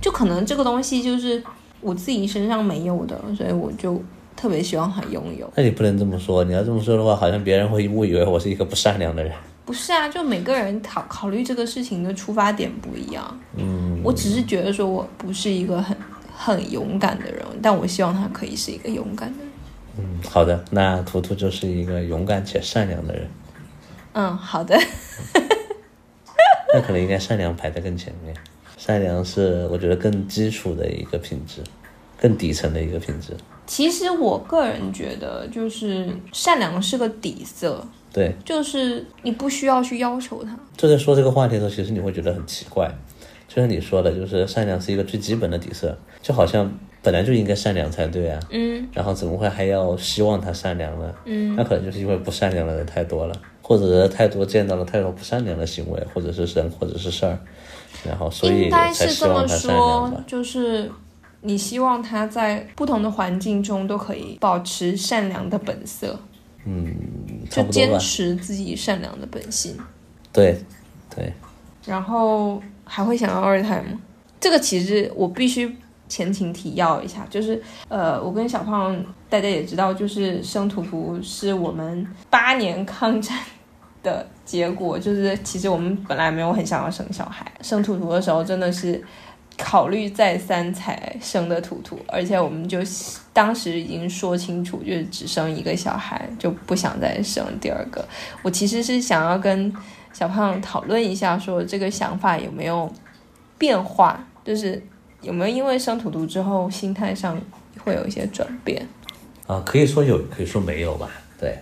[0.00, 1.42] 就可能这个东西就是
[1.80, 4.02] 我自己身上没有的，所以我就
[4.40, 5.52] 特别希望他拥有。
[5.54, 9.30] 那你不能这么说，你要这么说的话，好像别人会误以为我是一个不善良的人。
[9.66, 13.38] 不是啊，就每个人考考虑这个事情的出发点不一样。
[13.56, 15.94] 嗯，我只是觉得说我不是一个很
[16.34, 19.50] 很勇敢的人，但我希望他可以是一个勇敢的人。
[19.98, 23.28] 嗯，好的，那图图就是一个勇敢且善良的人，
[24.14, 24.74] 嗯，好的。
[26.72, 28.34] 那可能应该善良排在更前面。
[28.78, 31.62] 善良是我觉得更基础的一个品质，
[32.20, 33.34] 更底层的一个品质。
[33.66, 40.58] 其实我个人觉得，就是善良是个底色，对，就是你不需要去要求他。
[40.76, 42.92] 就在说这个话题的时候，其实你会觉得很奇怪，
[43.48, 46.68] 就像你说的，就是善良是一个最基本的底色，就好像
[47.00, 51.14] 本来就应该善良才对啊，嗯然后怎么会还要希望他善良呢？
[51.24, 57.38] 嗯那可能就是因为不善良的人太多了，或者太多见到了太多不善良的行为，或者是人，或者是事儿，
[58.04, 60.90] 然后所以才希望他善良吧。，就是
[61.42, 66.20] 你希望他在不同的环境中都可以保持善良的本色，
[66.66, 66.94] 嗯
[67.48, 67.98] 就坚。
[67.98, 69.74] 持自己善良的本性。
[70.30, 70.62] 对，
[71.14, 71.32] 对，
[71.86, 73.98] 然后还会想要二胎吗？
[74.38, 75.74] 这个其实我必须
[76.10, 83.38] 前情提要一下，就是呃，我跟小胖大家也知道，就是生图图是我们八年抗战
[84.02, 89.02] 的结果，就是其实我们本来没有很想要生小孩，生图图的时候真的是。
[89.62, 92.78] 考虑再三才生的图图，而且我们就
[93.32, 98.04] 当时已经说清楚，就是只生一个小孩，就不想再生第二个。
[98.42, 99.72] 我其实是想要跟
[100.12, 102.90] 小胖讨论一下，说这个想法有没有
[103.58, 104.82] 变化，就是
[105.20, 107.40] 有没有因为生图图之后心态上
[107.84, 108.88] 会有一些转变。
[109.46, 111.08] 啊，可以说有，可以说没有吧。
[111.38, 111.56] 对，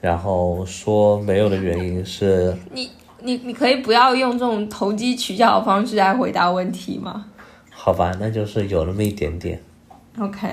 [0.00, 2.90] 然后说没有的原因是，你
[3.20, 7.26] 你你可以不要用这种投机取巧的方式来回答问题吗
[7.88, 9.58] 好吧，那就是有那么一点点
[10.18, 10.46] ，？OK，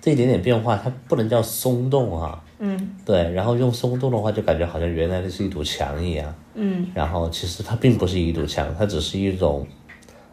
[0.00, 2.42] 这一点点变化，它不能叫松动啊。
[2.58, 6.34] 嗯对，然后用松动的话，就感觉好像原来的是一堵墙一样。
[6.54, 9.64] 嗯然后其实它并不是一堵墙，它只是一种，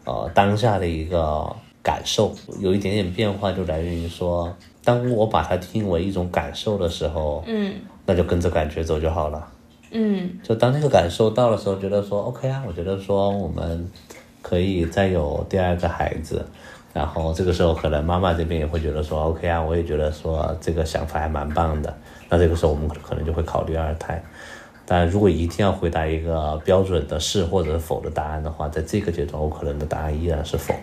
[0.04, 1.48] 呃，当下的一个
[1.80, 4.52] 感受，有一点点变化，就来源于说，
[4.82, 7.72] 当我把它定为一种感受的时候，嗯
[8.04, 9.48] 那就跟着感觉走就好了。
[9.92, 13.88] 嗯就当那个感受到的时候，觉得说 OK 啊，我觉得说我们
[14.48, 16.42] 可以再有第二个孩子，
[16.94, 21.94] 然后这个时候可能妈妈这边也会觉得说 OK 啊，我也觉得说这个想法还蛮棒的，
[22.30, 24.22] 那这个时候我们可能就会考虑二胎。
[24.86, 30.74] 但如果一定要回答一个标准的是或者否的答案的话，在这个阶段，我可能的答案依然是否。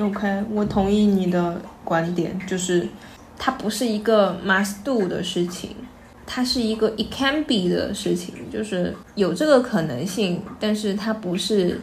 [0.00, 2.88] ，OK，我同意你的观点，就是
[3.38, 5.76] 它不是一个 must do 的事情。
[6.24, 11.80] 它是一个 it can be 的事情，就是有这个可能性，但是它不是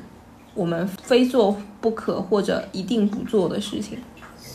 [0.53, 3.97] 我们非做不可或者一定不做的事情。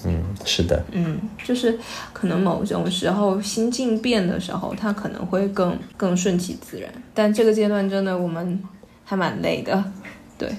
[0.07, 1.79] 嗯，是的，嗯，就是
[2.13, 6.93] 可能某种时候心境变的时候，它可能会更更顺其自然。
[7.15, 8.63] 但这个阶段真的我们
[9.05, 9.83] 还蛮累的，
[10.37, 10.51] 对，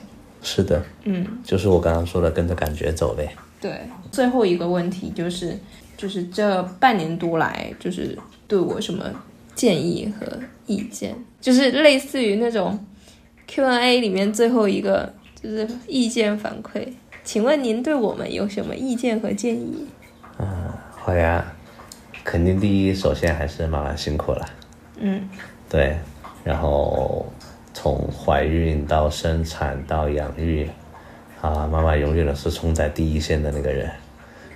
[0.41, 3.35] 是的，嗯，就是我刚刚说的，跟着感觉走呗。
[3.61, 3.81] 对。
[4.11, 5.59] 最后一个问题就是，
[5.97, 8.17] 就是这半年多来，就是
[8.47, 9.03] 对我什么
[9.53, 10.25] 建议和
[10.67, 12.79] 意见，就是类似于那种
[13.45, 15.13] Q&A 里面最后一个
[15.45, 16.87] 就是意见反馈。
[17.23, 19.87] 请问您对我们有什么意见和建议？
[20.97, 21.45] 好呀，
[22.23, 24.45] 肯定第一，首先还是妈妈辛苦了。
[24.97, 25.29] 嗯
[25.69, 25.95] 对，
[26.43, 27.25] 然后
[27.73, 30.67] 从怀孕到生产到养育，
[31.41, 33.89] 啊，妈妈永远都是冲在第一线的那个人，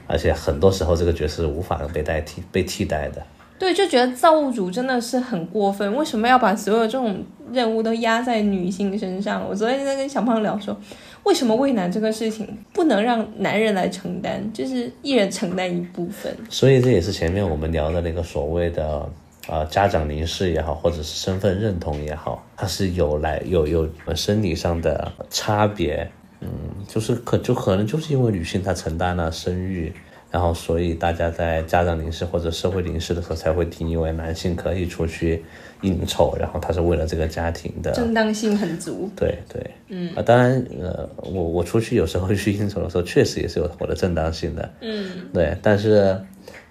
[0.08, 3.22] 而且很多时候这个角色是无法被代替、被替代的。
[3.60, 9.46] 对，就觉得造物主真的是很过分，为什么要把所有这种任务都压在女性身上？
[9.48, 10.76] 我昨天在跟小胖聊说，
[11.24, 16.34] 为什么喂奶这个事情不能让男人来承担，就是一人承担一部分？
[16.50, 19.08] 所以这也是前面我们聊的那个所谓的
[19.50, 26.10] 呃家长凝视也好，或者是身份认同也好，它是有来有有生理上的差别。
[26.42, 26.48] 嗯，
[26.88, 29.92] 就是可就可能就是因为女性她承担了生育，
[30.32, 35.44] 然后所以大家在家长临时或者社会临时的时候才会定义为男性可以出去
[35.82, 39.10] 应酬，然后他是为了这个家庭的正当性很足。
[39.16, 46.20] 对对，嗯啊，当然，呃，我我出去有时候去应酬的时候，确实也是有我的正当性的，嗯，对，但是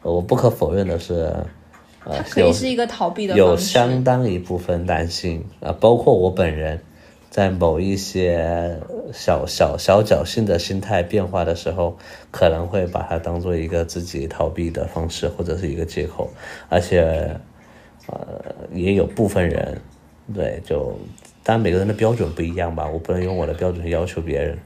[0.03, 1.15] 呃我不可否认的是，
[2.05, 3.57] 呃它，可以是一个逃避的有。
[3.57, 6.79] 相当一部分男性啊、包括我本人，
[7.31, 8.79] 在某一些
[9.13, 11.97] 小小小侥幸的心态变化的时候，
[12.31, 16.31] 可能会把它当做一个自己逃避的方式，或者是一个借口，
[16.69, 17.31] 而且，
[18.07, 19.81] 呃，也有部分人，
[20.35, 20.99] 对，就
[21.43, 24.59] 当每个人的标准不一样吧，我不能用我的标准去要求别人。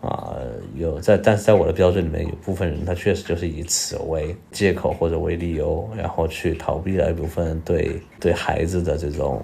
[0.00, 0.34] 啊，
[0.76, 9.42] 有在，但是在我的标准里面，有部分人他确实就是以此为借口或者为理由，然后去逃避了一部分对对孩子的这种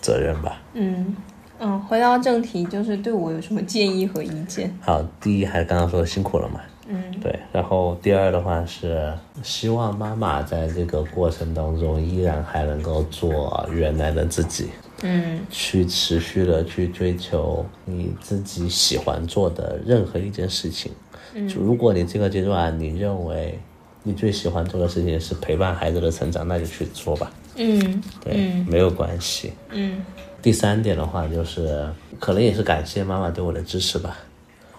[0.00, 0.62] 责任吧。
[0.72, 1.14] 嗯
[1.60, 4.74] 嗯，回到正题，就是对我有什么建议和意见？
[4.80, 7.02] 好，第一还是刚刚说的辛苦了嘛，嗯。
[7.20, 14.70] 对，然后第二的话是希望妈妈在这个过程当中依然还能够做原来的自己，
[15.02, 15.40] 嗯。
[15.50, 20.90] 去持续的去追求你自己喜欢做的任何一件事情。
[21.34, 21.46] 嗯。
[21.46, 23.58] 就如果你这个阶段你认为
[24.02, 29.52] 你最喜欢做的事情是陪伴孩子的成长，那就去做吧，嗯对，没有关系。
[29.70, 30.00] 嗯，
[30.42, 31.88] 第三点的话就是，
[32.18, 34.16] 可能也是感谢妈妈对我的支持吧。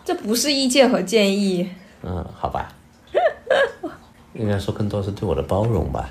[0.03, 1.69] 这不是意见和建议。
[2.03, 2.73] 嗯，好吧，
[4.33, 6.09] 应该说更多是对我的包容吧。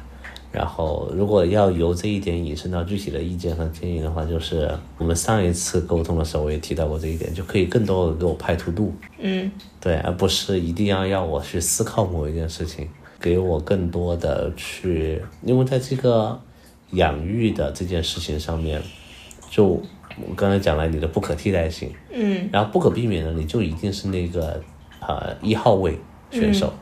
[0.52, 9.48] 然后，如果要由这一点引申到具体的意见和建议的话，就是我们上一次沟通的时候，我也提到过这一点，就可以更多的给我拍图度，嗯
[9.80, 12.88] 对，而不是一定要要我去思考某一件事情，
[13.20, 16.40] 给我更多的去，因为在这个
[16.92, 18.82] 养育的这件事情上面，
[19.50, 22.48] 就我刚才讲了你的不可替代性，嗯。
[22.50, 24.62] 然后不可避免的，你就一定是那个
[25.00, 25.98] 呃一号位
[26.30, 26.72] 选手，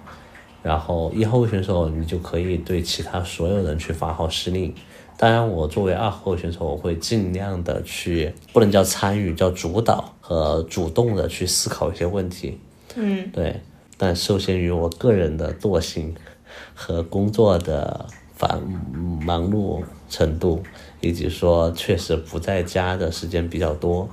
[0.63, 4.73] 然后一号位选手你就可以对其他所有人去发号施令。
[5.17, 12.61] 当然，我作为二号位选手，我会尽量的去，不能叫参与，叫主导和主动的去思考一些问题。
[12.95, 13.29] 嗯。
[13.33, 13.61] 对，
[13.97, 16.15] 但受限于我个人的惰性
[16.73, 18.07] 和工作的
[18.37, 18.63] 繁
[19.27, 20.63] 忙碌程度，
[21.01, 24.09] 以及说确实不在家的时间比较多，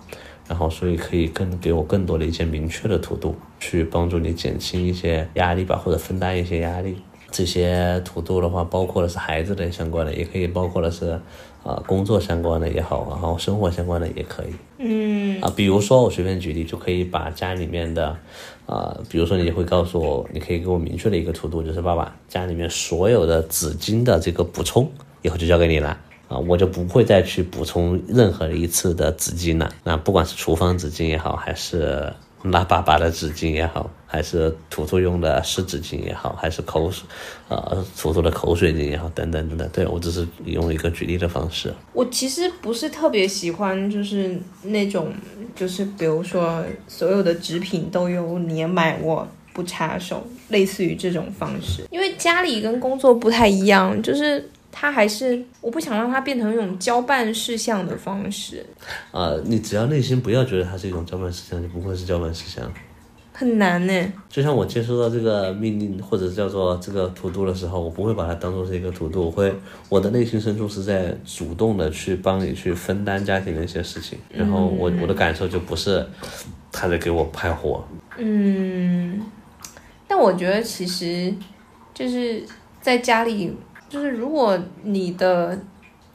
[0.48, 6.98] 然后所以可以更给我更多的一些明确的图度，去帮助你减轻一些压力吧，或者分担一些压力。
[7.32, 11.22] 这些图度的话，包括的是孩子的相关的，也可以包括的是啊、
[11.64, 14.48] 呃工作相关的也好，然后生活相关的也可以。
[14.78, 18.16] 嗯啊，比如说我随便举例，就可以把家里面的，
[18.66, 24.90] 啊，比如说你会告诉我，你可以给我明确的一个图度，就是爸爸家里面所有的纸巾的这个补充，
[25.22, 25.98] 以后就交给你了。
[26.28, 29.70] 啊，我就不会再去补充任何一次的纸巾了。
[29.84, 32.12] 那不管是厨房纸巾也好，还是
[32.44, 37.06] 拉粑粑的纸巾也好，还是图图用的湿纸巾也好，还是口水，
[37.50, 39.70] 呃，图图的口水巾也好，等等等等。
[39.74, 41.74] 对我只是用一个举例的方式。
[41.94, 45.12] 我其实不是特别喜欢，就是那种，
[45.56, 51.84] 就是比如说所有的纸品都由你买我不插手，类似于这种方式。
[51.90, 54.48] 因为家里跟工作不太一样，就是
[54.78, 58.66] 它还是我不想让它变成一种交办事项的方式，
[59.12, 62.70] 啊，你只要内心不要觉得它是一种交办事项，就不会是交办事项。
[63.32, 64.14] 很难呢。
[64.30, 69.54] 就像我接收到这个命令或者叫做这个图度的时候，我不会把它当做是一个图度，我会
[69.88, 76.06] 我的内心深处是在主动的去帮你去分担家庭的一些事情，然后我我的感受就不是
[76.72, 77.82] 他在给我派活，
[78.18, 79.22] 嗯，
[80.06, 81.34] 但我觉得其实
[81.94, 82.44] 就是
[82.82, 83.54] 在家里，
[83.96, 85.58] 就是如果你的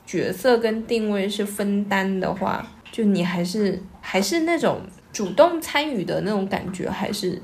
[0.04, 2.62] 角色跟定位是分担的话，
[2.92, 7.40] 就你还是还是那种主动参与的那种感觉还是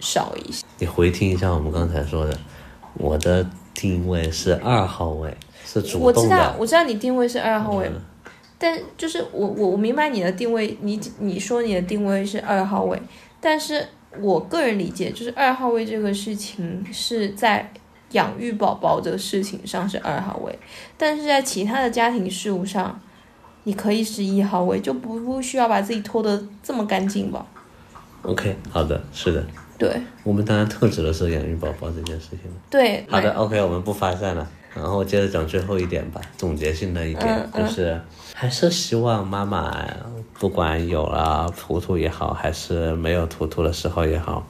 [0.00, 0.64] 少一些。
[0.78, 2.34] 你回听一下我们刚才说的，
[2.94, 8.00] 我的定位是二号位，是主动我知道，，我知道你定位是二号位，嗯
[8.56, 12.98] 但就是我我我明白你的定位，你你说你的定位是二号位，
[13.38, 13.86] 但是
[14.18, 17.70] 我个人理解就是二号位这个事情是在
[18.14, 20.58] 养育宝宝的事情上是二号位，
[20.96, 22.98] 但是在其他的家庭事务上，
[23.62, 27.46] 你可以是一号位，就不不需要把自己拖得这么干净吧
[28.22, 29.44] ？OK，好的，是的，
[29.78, 32.40] 对我们当然特指的是养育宝宝这件事情。
[32.70, 34.48] 对，好的，OK，我们不发散了。
[34.74, 38.00] 然后接着讲最后一点吧，总结性的一点、就是，
[38.34, 39.72] 还是希望妈妈
[40.36, 44.44] 不管有了图图也好，还是没有图图的时候也好，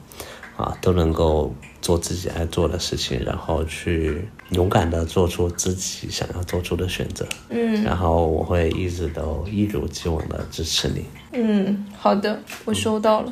[0.57, 1.53] 啊，都能够
[1.85, 7.23] 做自己爱做的事情，然后去勇敢的做出自己想要做出的选择。
[7.49, 11.05] 嗯然后我会一直都一如既往的支持你。
[11.31, 13.31] 嗯，好的，我收到了，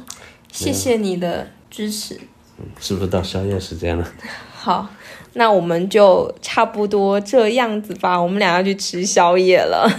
[0.51, 2.13] 谢谢你的支持。
[2.59, 4.07] 嗯是不是到宵夜时间了？
[4.53, 4.87] 好，
[5.33, 8.21] 那我们就差不多这样子吧。
[8.21, 9.89] 我们俩要去吃宵夜了。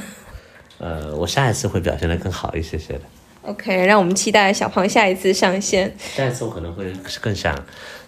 [0.79, 3.01] 呃，我下一次会表现的更好一些些的。
[3.43, 5.95] OK，让我们期待小胖下一次上线。
[5.99, 6.91] 下一次我可能会
[7.21, 7.53] 更想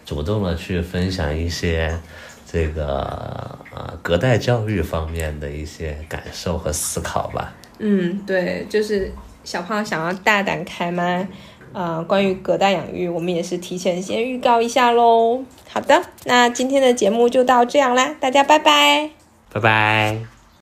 [0.06, 1.94] 主动的去分享一些
[2.50, 7.52] 这个呃隔代教育方面的一些感受和思考吧。
[7.78, 9.12] 嗯，对，就是
[9.44, 11.28] 小胖想要大胆开麦，
[11.72, 15.44] 呃，关于隔代养育，我们也是提前先预告一下喽。
[15.68, 19.10] 好的，那今天的节目就到这样啦，大家拜拜。
[19.52, 20.35] 拜拜。